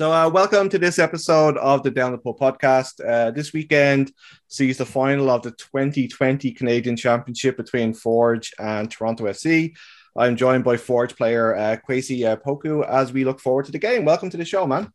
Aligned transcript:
So, 0.00 0.10
uh, 0.10 0.30
welcome 0.30 0.70
to 0.70 0.78
this 0.78 0.98
episode 0.98 1.58
of 1.58 1.82
the 1.82 1.90
Down 1.90 2.12
the 2.12 2.18
Pub 2.18 2.38
podcast. 2.38 3.06
Uh, 3.06 3.32
this 3.32 3.52
weekend 3.52 4.14
sees 4.48 4.78
the 4.78 4.86
final 4.86 5.28
of 5.28 5.42
the 5.42 5.50
2020 5.50 6.52
Canadian 6.52 6.96
Championship 6.96 7.58
between 7.58 7.92
Forge 7.92 8.54
and 8.58 8.90
Toronto 8.90 9.24
FC. 9.24 9.74
I'm 10.16 10.36
joined 10.36 10.64
by 10.64 10.76
Forge 10.76 11.16
player 11.16 11.54
uh, 11.54 11.76
Kwasi 11.86 12.26
uh, 12.26 12.36
Poku 12.36 12.86
as 12.86 13.12
we 13.12 13.24
look 13.24 13.40
forward 13.40 13.66
to 13.66 13.72
the 13.72 13.78
game. 13.78 14.04
Welcome 14.04 14.30
to 14.30 14.36
the 14.36 14.44
show, 14.44 14.66
man. 14.66 14.92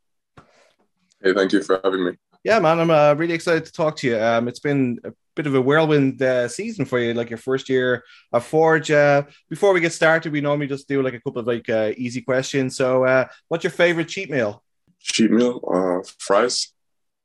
Hey, 1.21 1.33
thank 1.33 1.53
you 1.53 1.63
for 1.63 1.79
having 1.83 2.05
me. 2.05 2.11
Yeah, 2.43 2.59
man, 2.59 2.79
I'm 2.79 2.91
uh, 2.91 3.15
really 3.15 3.33
excited 3.33 3.65
to 3.65 3.71
talk 3.71 3.95
to 3.97 4.07
you. 4.07 4.19
Um, 4.19 4.47
it's 4.47 4.59
been 4.59 4.99
a 5.03 5.11
bit 5.35 5.47
of 5.47 5.55
a 5.55 5.61
whirlwind 5.61 6.21
uh, 6.21 6.47
season 6.47 6.85
for 6.85 6.99
you, 6.99 7.13
like 7.13 7.29
your 7.29 7.39
first 7.39 7.69
year 7.69 8.03
of 8.31 8.45
Forge. 8.45 8.91
Uh, 8.91 9.23
before 9.49 9.73
we 9.73 9.79
get 9.79 9.93
started, 9.93 10.31
we 10.31 10.41
normally 10.41 10.67
just 10.67 10.87
do 10.87 11.01
like 11.01 11.15
a 11.15 11.19
couple 11.19 11.39
of 11.39 11.47
like 11.47 11.67
uh, 11.69 11.91
easy 11.97 12.21
questions. 12.21 12.75
So, 12.77 13.03
uh, 13.05 13.25
what's 13.47 13.63
your 13.63 13.71
favorite 13.71 14.09
cheat 14.09 14.29
meal? 14.29 14.63
cheat 15.05 15.31
meal, 15.31 15.61
uh, 15.71 16.07
fries. 16.19 16.73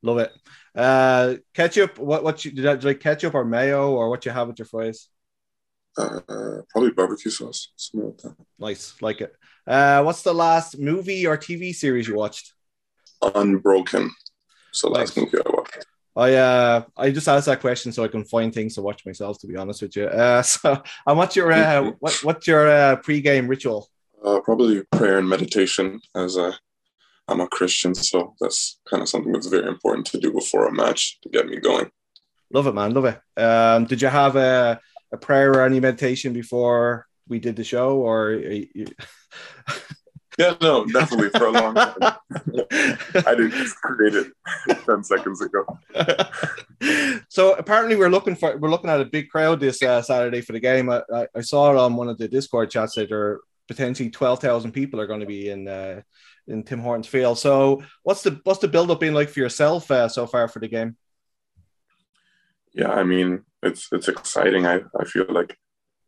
Love 0.03 0.19
it. 0.19 0.33
Uh, 0.75 1.37
ketchup. 1.55 1.99
What 1.99 2.23
what 2.23 2.45
you 2.45 2.53
did? 2.53 2.67
I, 2.67 2.75
like 2.75 3.01
ketchup 3.01 3.35
or 3.35 3.45
mayo 3.45 3.93
or 3.93 4.09
what 4.09 4.25
you 4.25 4.33
have 4.33 4.49
with 4.49 4.59
your 4.59 4.67
fries? 4.67 5.09
Uh, 5.97 6.63
probably 6.71 6.91
barbecue 6.93 7.31
sauce. 7.31 7.73
Something 7.77 8.11
like 8.11 8.19
that. 8.19 8.37
Nice, 8.59 8.95
like 9.01 9.21
it. 9.21 9.35
Uh, 9.67 10.03
what's 10.03 10.23
the 10.23 10.33
last 10.33 10.79
movie 10.79 11.27
or 11.27 11.37
TV 11.37 11.75
series 11.75 12.09
you 12.09 12.15
watched? 12.15 12.53
Unbroken. 13.23 14.11
So 14.73 14.89
last 14.89 15.17
nice. 15.17 15.25
movie 15.25 15.45
I 15.45 15.51
watched. 15.51 15.87
I 16.17 16.35
uh 16.35 16.83
I 16.97 17.11
just 17.11 17.29
asked 17.29 17.47
that 17.47 17.61
question 17.61 17.93
so 17.93 18.03
I 18.03 18.09
can 18.09 18.25
find 18.25 18.53
things 18.53 18.75
to 18.75 18.83
watch 18.83 19.07
myself. 19.07 19.39
To 19.41 19.47
be 19.47 19.57
honest 19.57 19.83
with 19.83 19.97
you, 19.97 20.05
uh, 20.07 20.43
so 20.55 20.83
and 21.07 21.19
what's 21.19 21.37
your 21.37 21.53
uh, 21.53 21.93
what 22.01 22.15
what's 22.23 22.47
your 22.47 22.69
uh, 22.69 22.97
pre-game 22.97 23.47
ritual? 23.47 23.89
Uh, 24.25 24.41
probably 24.41 24.83
prayer 24.93 25.19
and 25.19 25.29
meditation 25.29 26.01
as 26.15 26.37
a 26.37 26.53
I'm 27.29 27.41
a 27.41 27.47
Christian, 27.47 27.95
so 27.95 28.35
that's 28.41 28.81
kind 28.89 29.03
of 29.03 29.09
something 29.09 29.33
that's 29.33 29.47
very 29.47 29.69
important 29.69 30.07
to 30.09 30.19
do 30.19 30.33
before 30.33 30.67
a 30.67 30.73
match 30.73 31.21
to 31.23 31.29
get 31.29 31.47
me 31.47 31.59
going. 31.59 31.91
Love 32.53 32.67
it, 32.67 32.75
man. 32.75 32.93
Love 32.93 33.05
it. 33.05 33.41
Um, 33.41 33.85
did 33.85 34.03
you 34.03 34.09
have 34.09 34.35
a, 34.35 34.81
a 35.13 35.17
prayer 35.17 35.53
or 35.53 35.65
any 35.65 35.81
meditation 35.81 36.33
before 36.33 37.07
we 37.29 37.39
did 37.39 37.57
the 37.57 37.65
show, 37.65 37.97
or? 37.99 38.41
Yeah, 40.39 40.55
no, 40.63 40.87
definitely 40.87 41.29
for 41.39 41.49
a 41.49 41.51
long 41.51 41.75
time. 41.75 41.93
I 42.01 43.35
didn't 43.35 43.51
just 43.51 43.77
create 43.77 44.15
it 44.15 44.33
ten 44.87 45.05
seconds 45.05 45.43
ago. 45.43 45.67
so 47.29 47.55
apparently, 47.57 47.97
we're 47.97 48.09
looking 48.09 48.35
for 48.35 48.57
we're 48.57 48.71
looking 48.71 48.89
at 48.89 49.03
a 49.03 49.05
big 49.05 49.29
crowd 49.29 49.61
this 49.61 49.83
uh, 49.83 50.01
Saturday 50.01 50.41
for 50.41 50.53
the 50.53 50.61
game. 50.61 50.89
I, 50.89 51.03
I, 51.13 51.27
I, 51.37 51.41
saw 51.43 51.73
it 51.73 51.77
on 51.77 51.95
one 51.95 52.09
of 52.09 52.17
the 52.17 52.27
Discord 52.27 52.71
chats 52.71 52.95
that 52.95 53.11
there 53.11 53.21
are 53.21 53.41
potentially 53.69 54.09
twelve 54.09 54.41
thousand 54.41 54.73
people 54.73 54.99
are 54.99 55.07
going 55.07 55.21
to 55.21 55.27
be 55.27 55.51
in. 55.51 55.69
Uh, 55.69 56.01
in 56.47 56.65
Tim 56.65 56.81
Hortons 56.81 57.07
Field. 57.07 57.39
So, 57.39 57.83
what's 58.03 58.23
the 58.23 58.41
what's 58.45 58.61
the 58.61 58.67
build 58.67 58.91
up 58.91 58.99
been 58.99 59.15
like 59.15 59.29
for 59.29 59.39
yourself 59.39 59.91
uh, 59.91 60.09
so 60.09 60.27
far 60.27 60.49
for 60.49 60.59
the 60.59 60.69
game? 60.69 60.97
Yeah, 62.73 62.91
I 62.93 63.03
mean, 63.05 63.45
it's 63.63 63.89
it's 63.93 64.09
exciting. 64.09 64.67
I 64.67 64.81
I 64.99 65.05
feel 65.05 65.27
like 65.29 65.57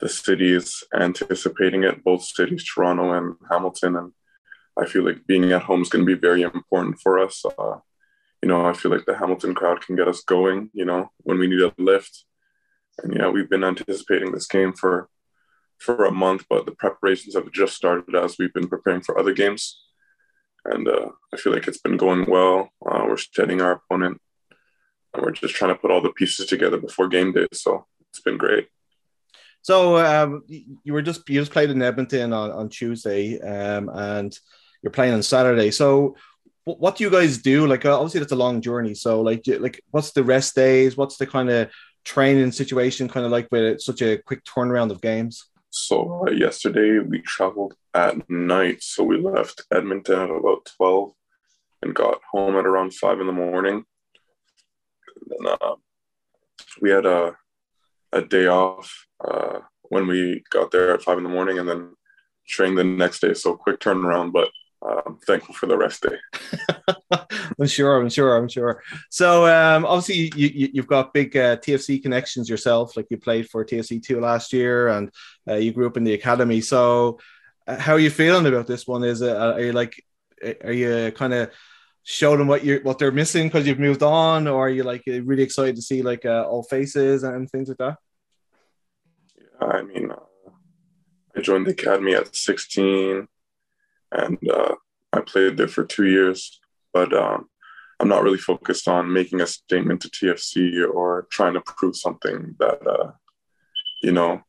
the 0.01 0.09
city 0.09 0.53
is 0.53 0.83
anticipating 0.95 1.85
it, 1.85 2.05
both 2.05 2.25
cities, 2.25 2.65
Toronto 2.65 3.13
and 3.13 3.37
Hamilton, 3.51 3.97
and 3.97 4.13
I 4.79 4.87
feel 4.87 5.05
like 5.05 5.27
being 5.27 5.53
at 5.53 5.63
home 5.63 5.83
is 5.83 5.89
going 5.89 6.05
to 6.07 6.15
be 6.15 6.21
very 6.21 6.43
important 6.43 7.01
for 7.01 7.19
us. 7.19 7.45
Uh, 7.45 7.79
you 8.43 8.49
know, 8.49 8.67
I 8.67 8.73
feel 8.73 8.91
like 8.91 9.07
the 9.07 9.17
Hamilton 9.17 9.55
crowd 9.55 9.85
can 9.85 9.97
get 9.97 10.09
us 10.09 10.23
going. 10.23 10.71
You 10.73 10.85
know, 10.85 11.11
when 11.19 11.39
we 11.39 11.47
need 11.47 11.61
a 11.61 11.73
lift, 11.79 12.25
and 13.03 13.15
yeah, 13.15 13.29
we've 13.29 13.51
been 13.51 13.65
anticipating 13.65 14.33
this 14.33 14.47
game 14.47 14.73
for 14.73 15.09
for 15.79 16.05
a 16.05 16.13
month, 16.13 16.45
but 16.49 16.65
the 16.67 16.73
preparations 16.73 17.35
have 17.35 17.51
just 17.53 17.75
started 17.75 18.15
as 18.15 18.37
we've 18.39 18.55
been 18.55 18.69
preparing 18.69 19.03
for 19.03 19.19
other 19.19 19.33
games 19.33 19.83
and 20.65 20.89
uh, 20.89 21.09
I 21.33 21.37
feel 21.37 21.53
like 21.53 21.67
it's 21.67 21.79
been 21.81 21.97
going 21.97 22.27
well. 22.29 22.71
Uh, 22.85 23.05
we're 23.09 23.17
studying 23.17 23.61
our 23.61 23.73
opponent, 23.73 24.21
we're 25.19 25.33
just 25.33 25.55
trying 25.55 25.75
to 25.75 25.79
put 25.79 25.91
all 25.91 26.01
the 26.01 26.13
pieces 26.13 26.47
together 26.47 26.79
before 26.79 27.09
game 27.09 27.33
day. 27.33 27.47
So 27.53 27.87
it's 28.11 28.21
been 28.21 28.39
great. 28.39 28.69
So 29.63 29.99
um, 29.99 30.43
you 30.49 30.93
were 30.93 31.03
just 31.03 31.29
you 31.29 31.41
just 31.41 31.53
played 31.53 31.71
in 31.71 31.83
Edmonton 31.83 32.33
on, 32.33 32.51
on 32.51 32.69
Tuesday, 32.69 33.41
um, 33.41 33.89
and 33.93 34.37
you're 34.83 34.91
playing 34.91 35.15
on 35.15 35.23
Saturday. 35.23 35.71
So 35.71 36.17
what 36.65 36.97
do 36.97 37.05
you 37.05 37.11
guys 37.11 37.39
do? 37.39 37.67
Like 37.67 37.85
obviously 37.85 38.21
that's 38.21 38.33
a 38.33 38.37
long 38.37 38.61
journey. 38.61 38.95
So 38.95 39.21
like 39.21 39.43
like 39.47 39.83
what's 39.91 40.13
the 40.13 40.25
rest 40.25 40.55
days? 40.55 40.97
What's 40.97 41.17
the 41.17 41.27
kind 41.27 41.51
of 41.51 41.71
training 42.05 42.53
situation 42.53 43.09
kind 43.09 43.27
of 43.27 43.33
like 43.33 43.49
with 43.51 43.81
such 43.81 44.03
a 44.03 44.19
quick 44.19 44.45
turnaround 44.45 44.91
of 44.91 45.01
games? 45.01 45.49
So 45.71 46.27
uh, 46.27 46.31
yesterday 46.31 46.99
we 46.99 47.21
traveled 47.23 47.75
at 47.95 48.29
night. 48.29 48.83
So 48.83 49.03
we 49.03 49.19
left 49.19 49.63
Edmonton 49.73 50.21
at 50.21 50.31
about 50.31 50.71
12 50.77 51.13
and 51.83 51.95
got 51.95 52.21
home 52.31 52.57
at 52.57 52.67
around 52.67 52.95
5 52.95 53.21
in 53.21 53.27
the 53.27 53.33
morning. 53.33 53.85
And 55.39 55.49
uh, 55.49 55.77
we 56.81 56.91
had 56.91 57.07
a, 57.07 57.37
a 58.13 58.23
day 58.23 58.47
off 58.47 59.07
uh, 59.27 59.61
when 59.83 60.07
we 60.07 60.43
got 60.51 60.71
there 60.71 60.95
at 60.95 61.03
5 61.03 61.19
in 61.19 61.25
the 61.25 61.31
morning 61.31 61.59
and 61.59 61.69
then 61.69 61.95
trained 62.47 62.79
the 62.79 62.85
next 62.85 63.21
day. 63.21 63.35
So 63.35 63.57
quick 63.57 63.81
turnaround, 63.81 64.33
but 64.33 64.49
uh, 64.85 65.01
I'm 65.07 65.19
thankful 65.19 65.55
for 65.55 65.67
the 65.67 65.77
rest 65.77 66.03
day. 66.03 66.17
I'm 67.59 67.67
sure. 67.67 68.01
I'm 68.01 68.09
sure. 68.09 68.37
I'm 68.37 68.49
sure. 68.49 68.83
So 69.11 69.47
um, 69.47 69.85
obviously 69.85 70.33
you, 70.35 70.71
you 70.73 70.83
have 70.83 70.89
got 70.89 71.15
big 71.15 71.37
uh, 71.37 71.57
TFC 71.57 72.03
connections 72.03 72.49
yourself. 72.49 72.97
Like 72.97 73.07
you 73.11 73.17
played 73.17 73.49
for 73.49 73.65
TFC 73.65 74.03
two 74.03 74.21
last 74.21 74.53
year, 74.53 74.89
and 74.89 75.11
uh, 75.49 75.55
you 75.55 75.73
grew 75.73 75.87
up 75.87 75.97
in 75.97 76.05
the 76.05 76.15
academy. 76.15 76.61
So 76.61 77.21
uh, 77.67 77.77
how 77.79 77.93
are 77.93 78.01
you 78.01 78.11
feeling 78.11 78.47
about 78.47 78.67
this 78.67 78.87
one? 78.87 79.05
Is 79.05 79.23
it 79.23 79.37
are 79.37 79.61
you 79.61 79.73
like 79.73 80.03
are 80.65 80.73
you 80.73 81.13
kind 81.13 81.33
of 81.33 81.51
show 82.05 82.37
them 82.37 82.49
what 82.49 82.65
you're, 82.65 82.81
what 82.83 82.99
they're 82.99 83.13
missing 83.13 83.49
because 83.49 83.67
you've 83.67 83.79
moved 83.79 84.03
on, 84.03 84.49
or 84.49 84.67
are 84.67 84.71
you 84.71 84.83
like 84.83 85.03
really 85.07 85.43
excited 85.43 85.77
to 85.77 85.83
see 85.83 86.03
like 86.03 86.25
uh, 86.25 86.45
all 86.49 86.63
faces 86.63 87.23
and 87.23 87.49
things 87.51 87.69
like 87.69 87.79
that? 87.79 87.97
Yeah, 89.37 89.67
I 89.67 89.83
mean, 89.83 90.11
uh, 90.11 90.51
I 91.37 91.41
joined 91.41 91.67
the 91.67 91.73
academy 91.73 92.15
at 92.15 92.35
16 92.35 93.27
and 94.13 94.39
uh, 94.51 94.75
I 95.13 95.21
played 95.21 95.57
there 95.57 95.69
for 95.69 95.85
two 95.85 96.07
years. 96.07 96.61
But 96.93 97.13
um, 97.15 97.49
I'm 98.01 98.09
not 98.09 98.23
really 98.23 98.39
focused 98.39 98.89
on 98.89 99.13
making 99.13 99.41
a 99.41 99.47
statement 99.47 100.03
to 100.03 100.09
TFC 100.09 100.87
or 100.89 101.27
trying 101.31 101.55
to 101.55 101.61
prove 101.61 101.97
something 101.97 102.55
that, 102.59 102.87
uh, 102.87 103.13
you 104.03 104.13
know, 104.13 104.43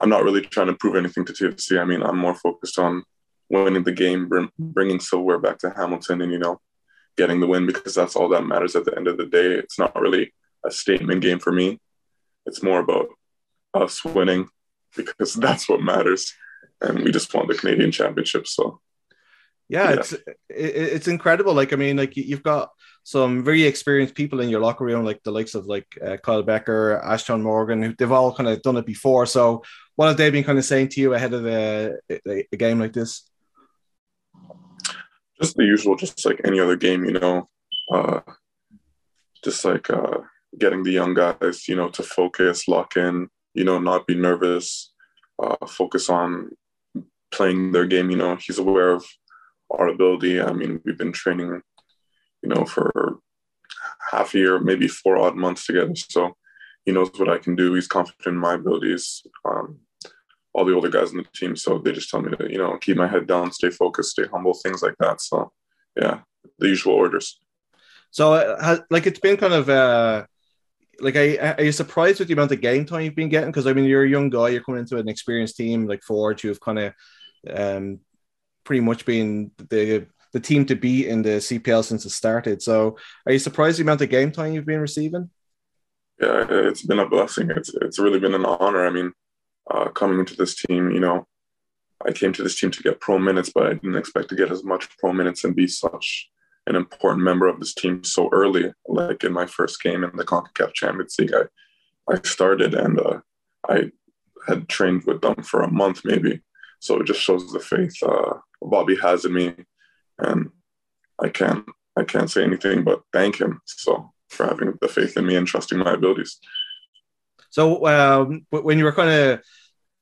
I'm 0.00 0.10
not 0.10 0.24
really 0.24 0.42
trying 0.42 0.66
to 0.68 0.74
prove 0.74 0.96
anything 0.96 1.24
to 1.24 1.32
TFC. 1.32 1.80
I 1.80 1.84
mean, 1.84 2.02
I'm 2.02 2.18
more 2.18 2.34
focused 2.34 2.78
on 2.78 3.02
winning 3.50 3.84
the 3.84 3.92
game, 3.92 4.30
bringing 4.58 5.00
silverware 5.00 5.38
back 5.38 5.58
to 5.58 5.70
Hamilton, 5.70 6.22
and 6.22 6.32
you 6.32 6.38
know, 6.38 6.60
getting 7.16 7.40
the 7.40 7.46
win 7.46 7.66
because 7.66 7.94
that's 7.94 8.16
all 8.16 8.28
that 8.30 8.46
matters 8.46 8.76
at 8.76 8.84
the 8.84 8.96
end 8.96 9.08
of 9.08 9.16
the 9.16 9.26
day. 9.26 9.54
It's 9.54 9.78
not 9.78 9.98
really 9.98 10.32
a 10.64 10.70
statement 10.70 11.22
game 11.22 11.38
for 11.38 11.52
me. 11.52 11.80
It's 12.46 12.62
more 12.62 12.80
about 12.80 13.08
us 13.74 14.04
winning 14.04 14.48
because 14.96 15.34
that's 15.34 15.68
what 15.68 15.82
matters 15.82 16.34
and 16.80 17.04
we 17.04 17.10
just 17.10 17.32
won 17.34 17.46
the 17.46 17.54
Canadian 17.54 17.92
Championship. 17.92 18.46
So 18.46 18.80
yeah, 19.68 19.90
yeah, 19.90 19.96
it's 19.96 20.14
it's 20.48 21.08
incredible. 21.08 21.54
Like 21.54 21.72
I 21.72 21.76
mean, 21.76 21.96
like 21.96 22.16
you've 22.16 22.42
got 22.42 22.70
some 23.04 23.44
very 23.44 23.64
experienced 23.64 24.14
people 24.14 24.40
in 24.40 24.48
your 24.48 24.60
locker 24.60 24.84
room, 24.84 25.04
like 25.04 25.22
the 25.22 25.32
likes 25.32 25.54
of 25.54 25.66
like 25.66 25.86
uh, 26.04 26.16
Kyle 26.18 26.42
Bekker, 26.42 27.02
Ashton 27.04 27.42
Morgan, 27.42 27.82
who 27.82 27.94
they've 27.94 28.12
all 28.12 28.34
kind 28.34 28.48
of 28.48 28.62
done 28.62 28.76
it 28.76 28.86
before. 28.86 29.26
So 29.26 29.62
what 29.96 30.08
have 30.08 30.16
they 30.16 30.30
been 30.30 30.44
kind 30.44 30.58
of 30.58 30.64
saying 30.64 30.88
to 30.90 31.00
you 31.00 31.14
ahead 31.14 31.34
of 31.34 31.46
a, 31.46 31.94
a, 32.10 32.46
a 32.52 32.56
game 32.56 32.78
like 32.78 32.92
this? 32.92 33.27
Just 35.40 35.56
the 35.56 35.64
usual, 35.64 35.96
just 35.96 36.24
like 36.26 36.40
any 36.44 36.60
other 36.60 36.76
game, 36.76 37.04
you 37.04 37.12
know. 37.12 37.48
Uh, 37.92 38.20
just 39.44 39.64
like 39.64 39.88
uh, 39.90 40.18
getting 40.58 40.82
the 40.82 40.92
young 40.92 41.14
guys, 41.14 41.68
you 41.68 41.76
know, 41.76 41.88
to 41.90 42.02
focus, 42.02 42.68
lock 42.68 42.96
in, 42.96 43.28
you 43.54 43.64
know, 43.64 43.78
not 43.78 44.06
be 44.06 44.14
nervous, 44.14 44.92
uh, 45.42 45.66
focus 45.66 46.08
on 46.10 46.50
playing 47.30 47.72
their 47.72 47.86
game. 47.86 48.10
You 48.10 48.16
know, 48.16 48.36
he's 48.36 48.58
aware 48.58 48.90
of 48.90 49.04
our 49.70 49.88
ability. 49.88 50.40
I 50.40 50.52
mean, 50.52 50.80
we've 50.84 50.98
been 50.98 51.12
training, 51.12 51.62
you 52.42 52.48
know, 52.48 52.64
for 52.64 53.18
half 54.10 54.34
a 54.34 54.38
year, 54.38 54.58
maybe 54.58 54.88
four 54.88 55.18
odd 55.18 55.36
months 55.36 55.66
together. 55.66 55.94
So 55.94 56.36
he 56.84 56.92
knows 56.92 57.10
what 57.16 57.28
I 57.28 57.38
can 57.38 57.54
do. 57.54 57.74
He's 57.74 57.86
confident 57.86 58.26
in 58.26 58.36
my 58.36 58.54
abilities. 58.54 59.22
Um, 59.44 59.78
all 60.58 60.64
the 60.64 60.74
older 60.74 60.90
guys 60.90 61.12
in 61.12 61.18
the 61.18 61.24
team, 61.34 61.54
so 61.54 61.78
they 61.78 61.92
just 61.92 62.10
tell 62.10 62.20
me 62.20 62.36
to, 62.36 62.50
you 62.50 62.58
know, 62.58 62.76
keep 62.78 62.96
my 62.96 63.06
head 63.06 63.26
down, 63.26 63.52
stay 63.52 63.70
focused, 63.70 64.10
stay 64.10 64.24
humble, 64.30 64.54
things 64.54 64.82
like 64.82 64.96
that. 64.98 65.20
So, 65.20 65.52
yeah, 65.96 66.20
the 66.58 66.68
usual 66.68 66.94
orders. 66.94 67.40
So, 68.10 68.34
uh, 68.34 68.62
has, 68.62 68.80
like, 68.90 69.06
it's 69.06 69.20
been 69.20 69.36
kind 69.36 69.52
of 69.52 69.68
uh, 69.68 70.26
like, 71.00 71.16
are, 71.16 71.54
are 71.58 71.62
you 71.62 71.72
surprised 71.72 72.18
with 72.18 72.28
the 72.28 72.34
amount 72.34 72.52
of 72.52 72.60
game 72.60 72.84
time 72.84 73.02
you've 73.02 73.14
been 73.14 73.28
getting? 73.28 73.50
Because 73.50 73.66
I 73.66 73.72
mean, 73.72 73.84
you're 73.84 74.04
a 74.04 74.08
young 74.08 74.30
guy, 74.30 74.48
you're 74.48 74.62
coming 74.62 74.80
into 74.80 74.96
an 74.96 75.08
experienced 75.08 75.56
team 75.56 75.86
like 75.86 76.02
Forge, 76.02 76.44
you've 76.44 76.60
kind 76.60 76.78
of 76.78 76.92
um, 77.48 78.00
pretty 78.64 78.80
much 78.80 79.04
been 79.04 79.52
the 79.70 80.06
the 80.34 80.40
team 80.40 80.66
to 80.66 80.76
beat 80.76 81.06
in 81.06 81.22
the 81.22 81.38
CPL 81.38 81.84
since 81.84 82.04
it 82.04 82.10
started. 82.10 82.60
So, 82.60 82.98
are 83.24 83.32
you 83.32 83.38
surprised 83.38 83.78
the 83.78 83.82
amount 83.82 84.02
of 84.02 84.10
game 84.10 84.30
time 84.30 84.52
you've 84.52 84.66
been 84.66 84.80
receiving? 84.80 85.30
Yeah, 86.20 86.46
it's 86.50 86.82
been 86.82 86.98
a 86.98 87.08
blessing. 87.08 87.50
It's 87.50 87.72
it's 87.80 87.98
really 87.98 88.18
been 88.18 88.34
an 88.34 88.44
honor. 88.44 88.86
I 88.86 88.90
mean, 88.90 89.12
uh, 89.70 89.88
coming 89.90 90.18
into 90.18 90.34
this 90.34 90.54
team, 90.54 90.90
you 90.90 91.00
know, 91.00 91.26
I 92.06 92.12
came 92.12 92.32
to 92.32 92.42
this 92.42 92.58
team 92.58 92.70
to 92.70 92.82
get 92.82 93.00
pro 93.00 93.18
minutes, 93.18 93.50
but 93.54 93.66
I 93.66 93.74
didn't 93.74 93.96
expect 93.96 94.28
to 94.30 94.36
get 94.36 94.50
as 94.50 94.64
much 94.64 94.96
pro 94.98 95.12
minutes 95.12 95.44
and 95.44 95.54
be 95.54 95.66
such 95.66 96.30
an 96.66 96.76
important 96.76 97.24
member 97.24 97.48
of 97.48 97.58
this 97.58 97.74
team 97.74 98.04
so 98.04 98.28
early. 98.32 98.72
Like 98.86 99.24
in 99.24 99.32
my 99.32 99.46
first 99.46 99.82
game 99.82 100.04
in 100.04 100.16
the 100.16 100.24
CONCACAF 100.24 100.74
Champions 100.74 101.16
League, 101.18 101.34
I, 101.34 102.12
I 102.12 102.20
started 102.22 102.74
and 102.74 103.00
uh, 103.00 103.20
I 103.68 103.90
had 104.46 104.68
trained 104.68 105.04
with 105.04 105.20
them 105.22 105.42
for 105.42 105.62
a 105.62 105.70
month 105.70 106.02
maybe. 106.04 106.40
So 106.80 107.00
it 107.00 107.06
just 107.06 107.20
shows 107.20 107.52
the 107.52 107.60
faith 107.60 107.96
uh, 108.02 108.34
Bobby 108.62 108.96
has 108.96 109.24
in 109.24 109.34
me, 109.34 109.54
and 110.18 110.50
I 111.20 111.28
can't 111.28 111.64
I 111.96 112.04
can't 112.04 112.30
say 112.30 112.44
anything 112.44 112.84
but 112.84 113.02
thank 113.12 113.40
him. 113.40 113.60
So 113.64 114.12
for 114.28 114.46
having 114.46 114.74
the 114.80 114.88
faith 114.88 115.16
in 115.16 115.26
me 115.26 115.34
and 115.34 115.46
trusting 115.46 115.78
my 115.78 115.94
abilities. 115.94 116.38
So 117.50 117.86
um, 117.86 118.46
when 118.50 118.78
you 118.78 118.84
were 118.84 118.92
kind 118.92 119.10
of 119.10 119.40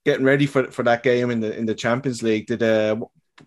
getting 0.06 0.24
ready 0.24 0.46
for, 0.46 0.70
for 0.70 0.84
that 0.84 1.02
game 1.02 1.30
in 1.30 1.40
the 1.40 1.54
in 1.54 1.66
the 1.66 1.74
Champions 1.74 2.22
League, 2.22 2.46
did 2.46 2.62
uh, 2.62 2.96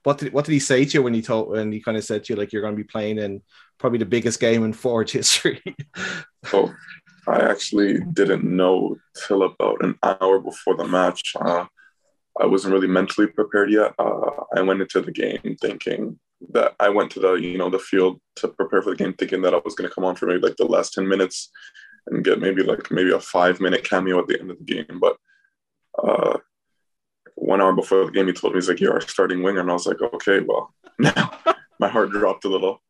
what 0.03 0.19
did 0.19 0.33
what 0.33 0.45
did 0.45 0.51
he 0.51 0.59
say 0.59 0.85
to 0.85 0.97
you 0.97 1.01
when 1.01 1.13
he 1.13 1.21
told 1.21 1.49
when 1.49 1.71
he 1.71 1.79
kind 1.79 1.97
of 1.97 2.03
said 2.03 2.23
to 2.23 2.33
you 2.33 2.39
like 2.39 2.51
you're 2.51 2.61
going 2.61 2.75
to 2.75 2.83
be 2.83 2.93
playing 2.95 3.17
in 3.17 3.41
probably 3.79 3.97
the 3.97 4.05
biggest 4.05 4.39
game 4.39 4.63
in 4.63 4.73
Forge 4.73 5.11
history? 5.19 5.63
oh, 6.53 6.71
I 7.27 7.39
actually 7.49 8.01
didn't 8.13 8.43
know 8.43 8.97
till 9.25 9.43
about 9.43 9.83
an 9.83 9.97
hour 10.03 10.39
before 10.39 10.75
the 10.75 10.87
match. 10.87 11.33
Uh, 11.39 11.65
I 12.39 12.45
wasn't 12.45 12.73
really 12.73 12.87
mentally 12.87 13.27
prepared 13.27 13.71
yet. 13.71 13.93
Uh, 13.97 14.31
I 14.55 14.61
went 14.61 14.81
into 14.81 15.01
the 15.01 15.11
game 15.11 15.57
thinking 15.61 16.19
that 16.51 16.75
I 16.79 16.89
went 16.89 17.11
to 17.11 17.21
the 17.21 17.33
you 17.35 17.57
know 17.57 17.69
the 17.69 17.79
field 17.79 18.19
to 18.37 18.49
prepare 18.49 18.81
for 18.81 18.89
the 18.91 18.97
game, 18.97 19.13
thinking 19.13 19.41
that 19.43 19.53
I 19.53 19.61
was 19.63 19.75
going 19.75 19.89
to 19.89 19.95
come 19.95 20.03
on 20.03 20.15
for 20.15 20.25
maybe 20.25 20.41
like 20.41 20.57
the 20.57 20.65
last 20.65 20.93
ten 20.93 21.07
minutes 21.07 21.49
and 22.07 22.23
get 22.23 22.41
maybe 22.41 22.63
like 22.63 22.91
maybe 22.91 23.11
a 23.11 23.19
five 23.19 23.61
minute 23.61 23.85
cameo 23.85 24.19
at 24.19 24.27
the 24.27 24.39
end 24.39 24.51
of 24.51 24.57
the 24.57 24.65
game. 24.65 24.99
But 24.99 25.15
uh, 26.03 26.37
one 27.39 27.61
hour 27.61 27.73
before 27.73 28.05
the 28.05 28.11
game, 28.11 28.27
he 28.27 28.33
told 28.33 28.53
me 28.53 28.57
he's 28.57 28.69
like, 28.69 28.79
"You're 28.79 28.93
our 28.93 29.01
starting 29.01 29.41
winger," 29.41 29.61
and 29.61 29.69
I 29.69 29.73
was 29.73 29.87
like, 29.87 30.01
"Okay, 30.01 30.39
well." 30.41 30.73
Now 31.01 31.31
my 31.79 31.87
heart 31.87 32.11
dropped 32.11 32.43
a 32.43 32.49
little, 32.49 32.81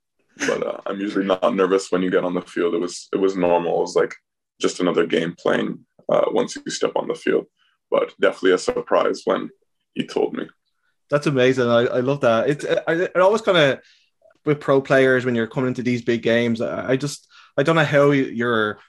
but 0.48 0.66
uh, 0.66 0.80
I'm 0.88 1.00
usually 1.00 1.26
not 1.26 1.56
nervous 1.56 1.92
when 1.92 2.02
you 2.02 2.10
get 2.10 2.24
on 2.24 2.34
the 2.34 2.42
field. 2.42 2.74
It 2.74 2.80
was 2.80 3.08
it 3.14 3.18
was 3.18 3.38
normal. 3.38 3.78
It 3.78 3.82
was 3.82 3.96
like 3.96 4.16
just 4.60 4.80
another 4.80 5.06
game 5.06 5.36
playing 5.38 5.86
uh, 6.12 6.26
once 6.30 6.56
you 6.56 6.72
step 6.72 6.94
on 6.96 7.08
the 7.08 7.14
field, 7.14 7.46
but 7.92 8.14
definitely 8.20 8.54
a 8.54 8.58
surprise 8.58 9.22
when 9.26 9.50
he 9.94 10.08
told 10.08 10.34
me. 10.34 10.48
That's 11.10 11.28
amazing. 11.28 11.70
I, 11.70 11.86
I 11.86 12.00
love 12.00 12.22
that. 12.22 12.50
It, 12.50 12.64
it, 12.64 12.84
it 12.88 13.18
always 13.18 13.42
kind 13.42 13.58
of 13.58 13.80
with 14.46 14.60
pro 14.60 14.82
players 14.82 15.26
when 15.26 15.36
you're 15.36 15.48
coming 15.48 15.70
into 15.70 15.84
these 15.84 16.02
big 16.02 16.24
games. 16.24 16.62
I, 16.62 16.92
I 16.92 16.98
just 16.98 17.28
I 17.58 17.64
don't 17.64 17.76
know 17.76 17.84
how 17.84 18.12
your 18.12 18.80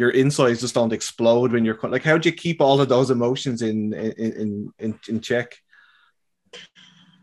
your 0.00 0.10
insides 0.10 0.60
just 0.60 0.74
don't 0.74 0.92
explode 0.92 1.52
when 1.52 1.64
you're 1.64 1.78
like. 1.82 2.02
How 2.02 2.18
do 2.18 2.28
you 2.28 2.34
keep 2.34 2.60
all 2.60 2.80
of 2.80 2.88
those 2.88 3.10
emotions 3.10 3.62
in 3.62 3.92
in 3.94 4.72
in 4.78 4.98
in 5.08 5.20
check? 5.20 5.56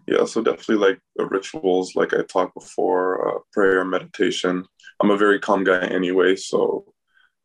Yeah, 0.08 0.24
so 0.24 0.42
definitely 0.42 0.78
like 0.88 1.00
the 1.18 1.26
rituals, 1.26 1.96
like 1.96 2.14
I 2.14 2.22
talked 2.24 2.54
before, 2.54 3.28
uh, 3.28 3.40
prayer, 3.52 3.84
meditation. 3.84 4.64
I'm 5.02 5.12
a 5.12 5.18
very 5.18 5.40
calm 5.40 5.66
guy 5.66 5.86
anyway, 5.88 6.38
so 6.38 6.86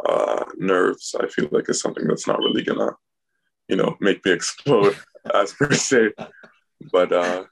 uh, 0.08 0.44
nerves 0.56 1.16
I 1.18 1.26
feel 1.26 1.48
like 1.50 1.68
is 1.68 1.80
something 1.80 2.06
that's 2.06 2.28
not 2.28 2.38
really 2.38 2.62
gonna, 2.62 2.92
you 3.68 3.76
know, 3.76 3.96
make 4.00 4.24
me 4.24 4.32
explode 4.38 4.96
as 5.34 5.52
per 5.54 5.72
se 5.72 6.10
but 6.90 7.12
uh, 7.12 7.44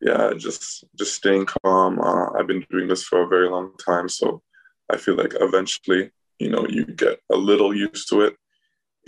yeah, 0.00 0.32
just 0.36 0.84
just 0.96 1.14
staying 1.14 1.46
calm. 1.46 1.98
Uh, 2.00 2.32
I've 2.38 2.46
been 2.46 2.64
doing 2.70 2.88
this 2.88 3.02
for 3.02 3.22
a 3.22 3.28
very 3.28 3.48
long 3.48 3.72
time, 3.84 4.08
so 4.08 4.42
I 4.90 4.96
feel 4.96 5.16
like 5.16 5.34
eventually, 5.40 6.10
you 6.38 6.50
know, 6.50 6.66
you 6.68 6.84
get 6.84 7.20
a 7.30 7.36
little 7.36 7.74
used 7.74 8.08
to 8.10 8.22
it. 8.22 8.36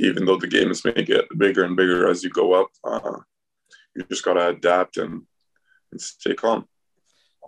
Even 0.01 0.25
though 0.25 0.37
the 0.37 0.47
games 0.47 0.85
may 0.85 1.03
get 1.03 1.25
bigger 1.37 1.65
and 1.65 1.77
bigger 1.77 2.09
as 2.09 2.23
you 2.23 2.31
go 2.31 2.55
up, 2.55 2.69
uh, 2.85 3.19
you 3.97 4.05
just 4.09 4.25
gotta 4.25 4.49
adapt 4.49 4.97
and, 4.97 5.23
and 5.91 6.01
stay 6.01 6.35
calm. 6.35 6.67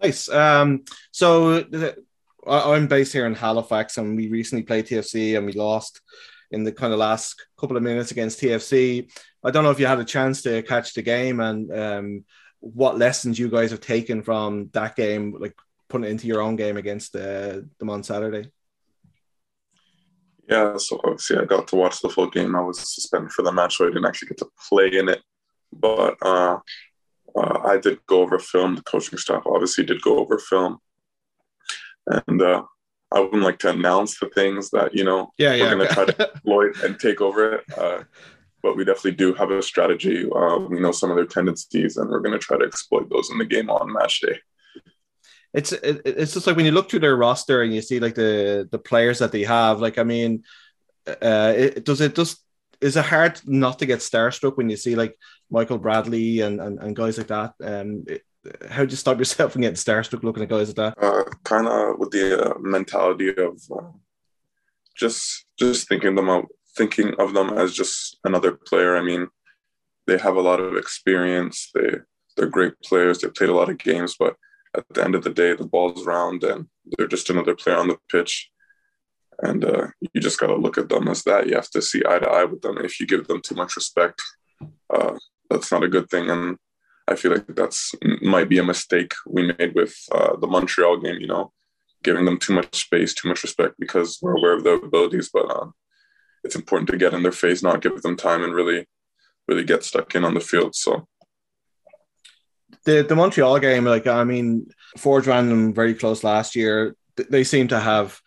Nice. 0.03 0.29
Um, 0.29 0.85
so 1.13 1.65
I'm 2.47 2.89
based 2.89 3.13
here 3.13 3.27
in 3.27 3.35
Halifax, 3.35 3.99
and 3.99 4.17
we 4.17 4.29
recently 4.29 4.65
played 4.65 4.87
TFC, 4.87 5.37
and 5.37 5.47
we 5.47 5.53
lost 5.53 6.01
in 6.51 6.65
the 6.65 6.73
kind 6.73 6.93
of 6.93 6.99
last 6.99 7.41
couple 7.59 7.77
of 7.77 7.83
minutes 7.83 8.11
against 8.11 8.41
TFC. 8.41 9.11
I 9.45 9.51
don't 9.51 9.65
know 9.65 9.71
if 9.71 9.79
you 9.79 9.87
had 9.87 10.01
a 10.01 10.05
chance 10.05 10.43
to 10.43 10.63
catch 10.63 10.95
the 10.95 11.03
game 11.03 11.41
and 11.41 11.73
um, 11.73 12.25
what 12.59 12.99
lessons 12.99 13.39
you 13.39 13.49
guys 13.49 13.71
have 13.71 13.81
taken 13.81 14.23
from 14.23 14.69
that 14.73 14.97
game, 14.97 15.37
like 15.39 15.55
putting 15.89 16.07
it 16.07 16.11
into 16.11 16.27
your 16.27 16.43
own 16.43 16.57
game 16.57 16.77
against 16.77 17.15
uh, 17.15 17.61
them 17.79 17.91
on 17.91 18.03
Saturday. 18.03 18.51
Yeah, 20.51 20.77
so 20.79 21.01
obviously 21.05 21.39
I 21.39 21.45
got 21.45 21.69
to 21.69 21.77
watch 21.77 22.01
the 22.01 22.09
full 22.09 22.29
game. 22.29 22.57
I 22.57 22.61
was 22.61 22.81
suspended 22.81 23.31
for 23.31 23.43
the 23.43 23.53
match, 23.53 23.77
so 23.77 23.87
I 23.87 23.89
didn't 23.91 24.07
actually 24.07 24.29
get 24.29 24.39
to 24.39 24.49
play 24.69 24.89
in 24.99 25.09
it. 25.09 25.23
But 25.73 26.17
uh, 26.23 26.59
uh, 27.37 27.59
I 27.65 27.79
did 27.79 28.05
go 28.07 28.23
over 28.23 28.39
film. 28.41 28.75
The 28.75 28.83
coaching 28.83 29.17
staff 29.19 29.45
obviously 29.47 29.85
did 29.85 30.03
go 30.03 30.19
over 30.19 30.39
film, 30.39 30.79
and 32.27 32.43
uh, 32.43 32.65
I 33.13 33.21
wouldn't 33.21 33.43
like 33.43 33.61
to 33.61 33.71
announce 33.71 34.19
the 34.19 34.29
things 34.31 34.71
that 34.71 34.93
you 34.93 35.05
know 35.05 35.33
yeah, 35.39 35.55
yeah 35.55 35.65
we're 35.65 35.77
going 35.77 35.89
to 35.89 35.95
try 35.95 36.05
to 36.07 36.23
exploit 36.35 36.83
and 36.83 36.99
take 36.99 37.21
over 37.21 37.55
it. 37.55 37.65
Uh, 37.79 38.03
but 38.63 38.77
we 38.77 38.85
definitely 38.85 39.13
do 39.13 39.33
have 39.35 39.53
a 39.53 39.63
strategy. 39.63 40.29
Uh, 40.35 40.59
we 40.59 40.81
know 40.81 40.93
some 40.93 41.11
of 41.11 41.17
their 41.17 41.27
tendencies, 41.27 41.97
and 41.97 42.11
we're 42.11 42.21
going 42.21 42.39
to 42.39 42.45
try 42.45 42.59
to 42.59 42.65
exploit 42.65 43.09
those 43.09 43.31
in 43.31 43.39
the 43.39 43.45
game 43.45 43.71
on 43.71 43.93
match 43.93 44.21
day. 44.21 44.39
It's 45.53 45.73
it, 45.73 46.03
it's 46.05 46.35
just 46.35 46.47
like 46.47 46.57
when 46.57 46.65
you 46.65 46.73
look 46.73 46.91
through 46.91 47.01
their 47.01 47.17
roster 47.17 47.63
and 47.63 47.75
you 47.75 47.83
see 47.83 48.01
like 48.01 48.15
the 48.15 48.69
the 48.71 48.79
players 48.79 49.19
that 49.19 49.33
they 49.33 49.43
have. 49.45 49.81
Like 49.81 49.99
I 49.99 50.05
mean, 50.05 50.45
uh, 51.07 51.55
it, 51.57 51.85
does 51.85 52.01
it 52.01 52.15
just 52.15 52.45
is 52.81 52.97
it 52.97 53.05
hard 53.05 53.41
not 53.45 53.79
to 53.81 53.87
get 53.87 53.99
starstruck 53.99 54.57
when 54.57 54.71
you 54.71 54.77
see 54.77 54.95
like 54.95 55.17
Michael 55.51 55.79
Bradley 55.79 56.41
and 56.41 56.61
and, 56.61 56.79
and 56.79 56.97
guys 56.97 57.19
like 57.19 57.29
that? 57.29 57.55
Um, 57.63 58.05
it, 58.07 58.23
how 58.69 58.85
do 58.85 58.91
you 58.91 58.97
stop 58.97 59.19
yourself 59.23 59.53
from 59.53 59.63
getting 59.63 59.77
starstruck 59.77 60.23
looking 60.23 60.43
at 60.43 60.49
guys 60.49 60.69
like 60.69 60.77
that? 60.77 61.05
Uh, 61.05 61.25
kind 61.45 61.67
of 61.67 61.99
with 61.99 62.11
the 62.11 62.51
uh, 62.51 62.59
mentality 62.61 63.31
of 63.31 63.61
uh, 63.77 63.91
just 64.97 65.47
just 65.59 65.89
thinking 65.89 66.15
them 66.15 66.31
out 66.31 66.47
thinking 66.77 67.15
of 67.19 67.35
them 67.35 67.51
as 67.59 67.75
just 67.75 68.19
another 68.25 68.53
player. 68.53 68.97
I 68.97 69.03
mean, 69.03 69.29
they 70.07 70.19
have 70.19 70.37
a 70.37 70.41
lot 70.41 70.61
of 70.61 70.77
experience. 70.77 71.71
They 71.75 71.99
they're 72.37 72.47
great 72.47 72.81
players. 72.83 73.19
They've 73.19 73.35
played 73.35 73.51
a 73.51 73.55
lot 73.55 73.71
of 73.71 73.79
games, 73.79 74.17
but 74.19 74.37
at 74.77 74.85
the 74.91 75.05
end 75.05 75.15
of 75.15 75.25
the 75.25 75.31
day, 75.31 75.55
the 75.55 75.67
ball's 75.67 76.07
round 76.07 76.45
and 76.45 76.67
they're 76.87 77.09
just 77.09 77.31
another 77.31 77.55
player 77.55 77.77
on 77.77 77.89
the 77.89 77.99
pitch. 78.11 78.51
And 79.43 79.65
uh, 79.65 79.89
you 80.13 80.21
just 80.21 80.39
got 80.39 80.49
to 80.49 80.57
look 80.57 80.79
at 80.79 80.89
them 80.89 81.09
as 81.09 81.23
that. 81.25 81.47
You 81.47 81.55
have 81.55 81.71
to 81.71 81.83
see 81.83 82.03
eye 82.07 82.19
to 82.19 82.29
eye 82.29 82.45
with 82.45 82.61
them. 82.61 82.79
If 82.79 83.01
you 83.01 83.07
give 83.07 83.27
them 83.27 83.41
too 83.41 83.55
much 83.55 83.75
respect, 83.77 84.21
uh, 84.93 85.17
that's 85.49 85.73
not 85.73 85.83
a 85.83 85.89
good 85.89 86.11
thing. 86.11 86.29
And 86.31 86.59
I 87.09 87.17
feel 87.17 87.33
like 87.33 87.47
that's 87.49 87.93
might 88.23 88.49
be 88.49 88.59
a 88.59 88.63
mistake 88.63 89.15
we 89.27 89.53
made 89.59 89.75
with 89.75 89.97
uh, 90.13 90.37
the 90.37 90.47
Montreal 90.47 90.99
game. 90.99 91.21
You 91.21 91.27
know, 91.27 91.53
giving 92.03 92.25
them 92.25 92.39
too 92.39 92.53
much 92.53 92.77
space, 92.77 93.15
too 93.15 93.29
much 93.29 93.43
respect 93.43 93.75
because 93.79 94.19
we're 94.23 94.37
aware 94.37 94.57
of 94.57 94.65
their 94.65 94.77
abilities, 94.77 95.31
but 95.33 95.51
uh, 95.51 95.67
it's 96.45 96.57
important 96.57 96.89
to 96.91 96.97
get 96.97 97.15
in 97.15 97.23
their 97.23 97.33
face, 97.33 97.63
not 97.63 97.83
give 97.83 98.01
them 98.03 98.17
time, 98.17 98.45
and 98.45 98.55
really, 98.55 98.87
really 99.49 99.65
get 99.65 99.85
stuck 99.85 100.15
in 100.15 100.25
on 100.25 100.35
the 100.35 100.41
field. 100.41 100.75
So 100.75 101.07
the 102.85 103.03
the 103.03 103.17
Montreal 103.17 103.59
game, 103.59 103.85
like 103.85 104.07
I 104.07 104.25
mean, 104.25 104.69
Forge 104.97 105.27
ran 105.27 105.49
them 105.49 105.75
very 105.75 105.95
close 105.95 106.25
last 106.25 106.57
year. 106.57 106.97
They 107.17 107.45
seem 107.45 107.69
to 107.69 107.81
have 107.81 108.21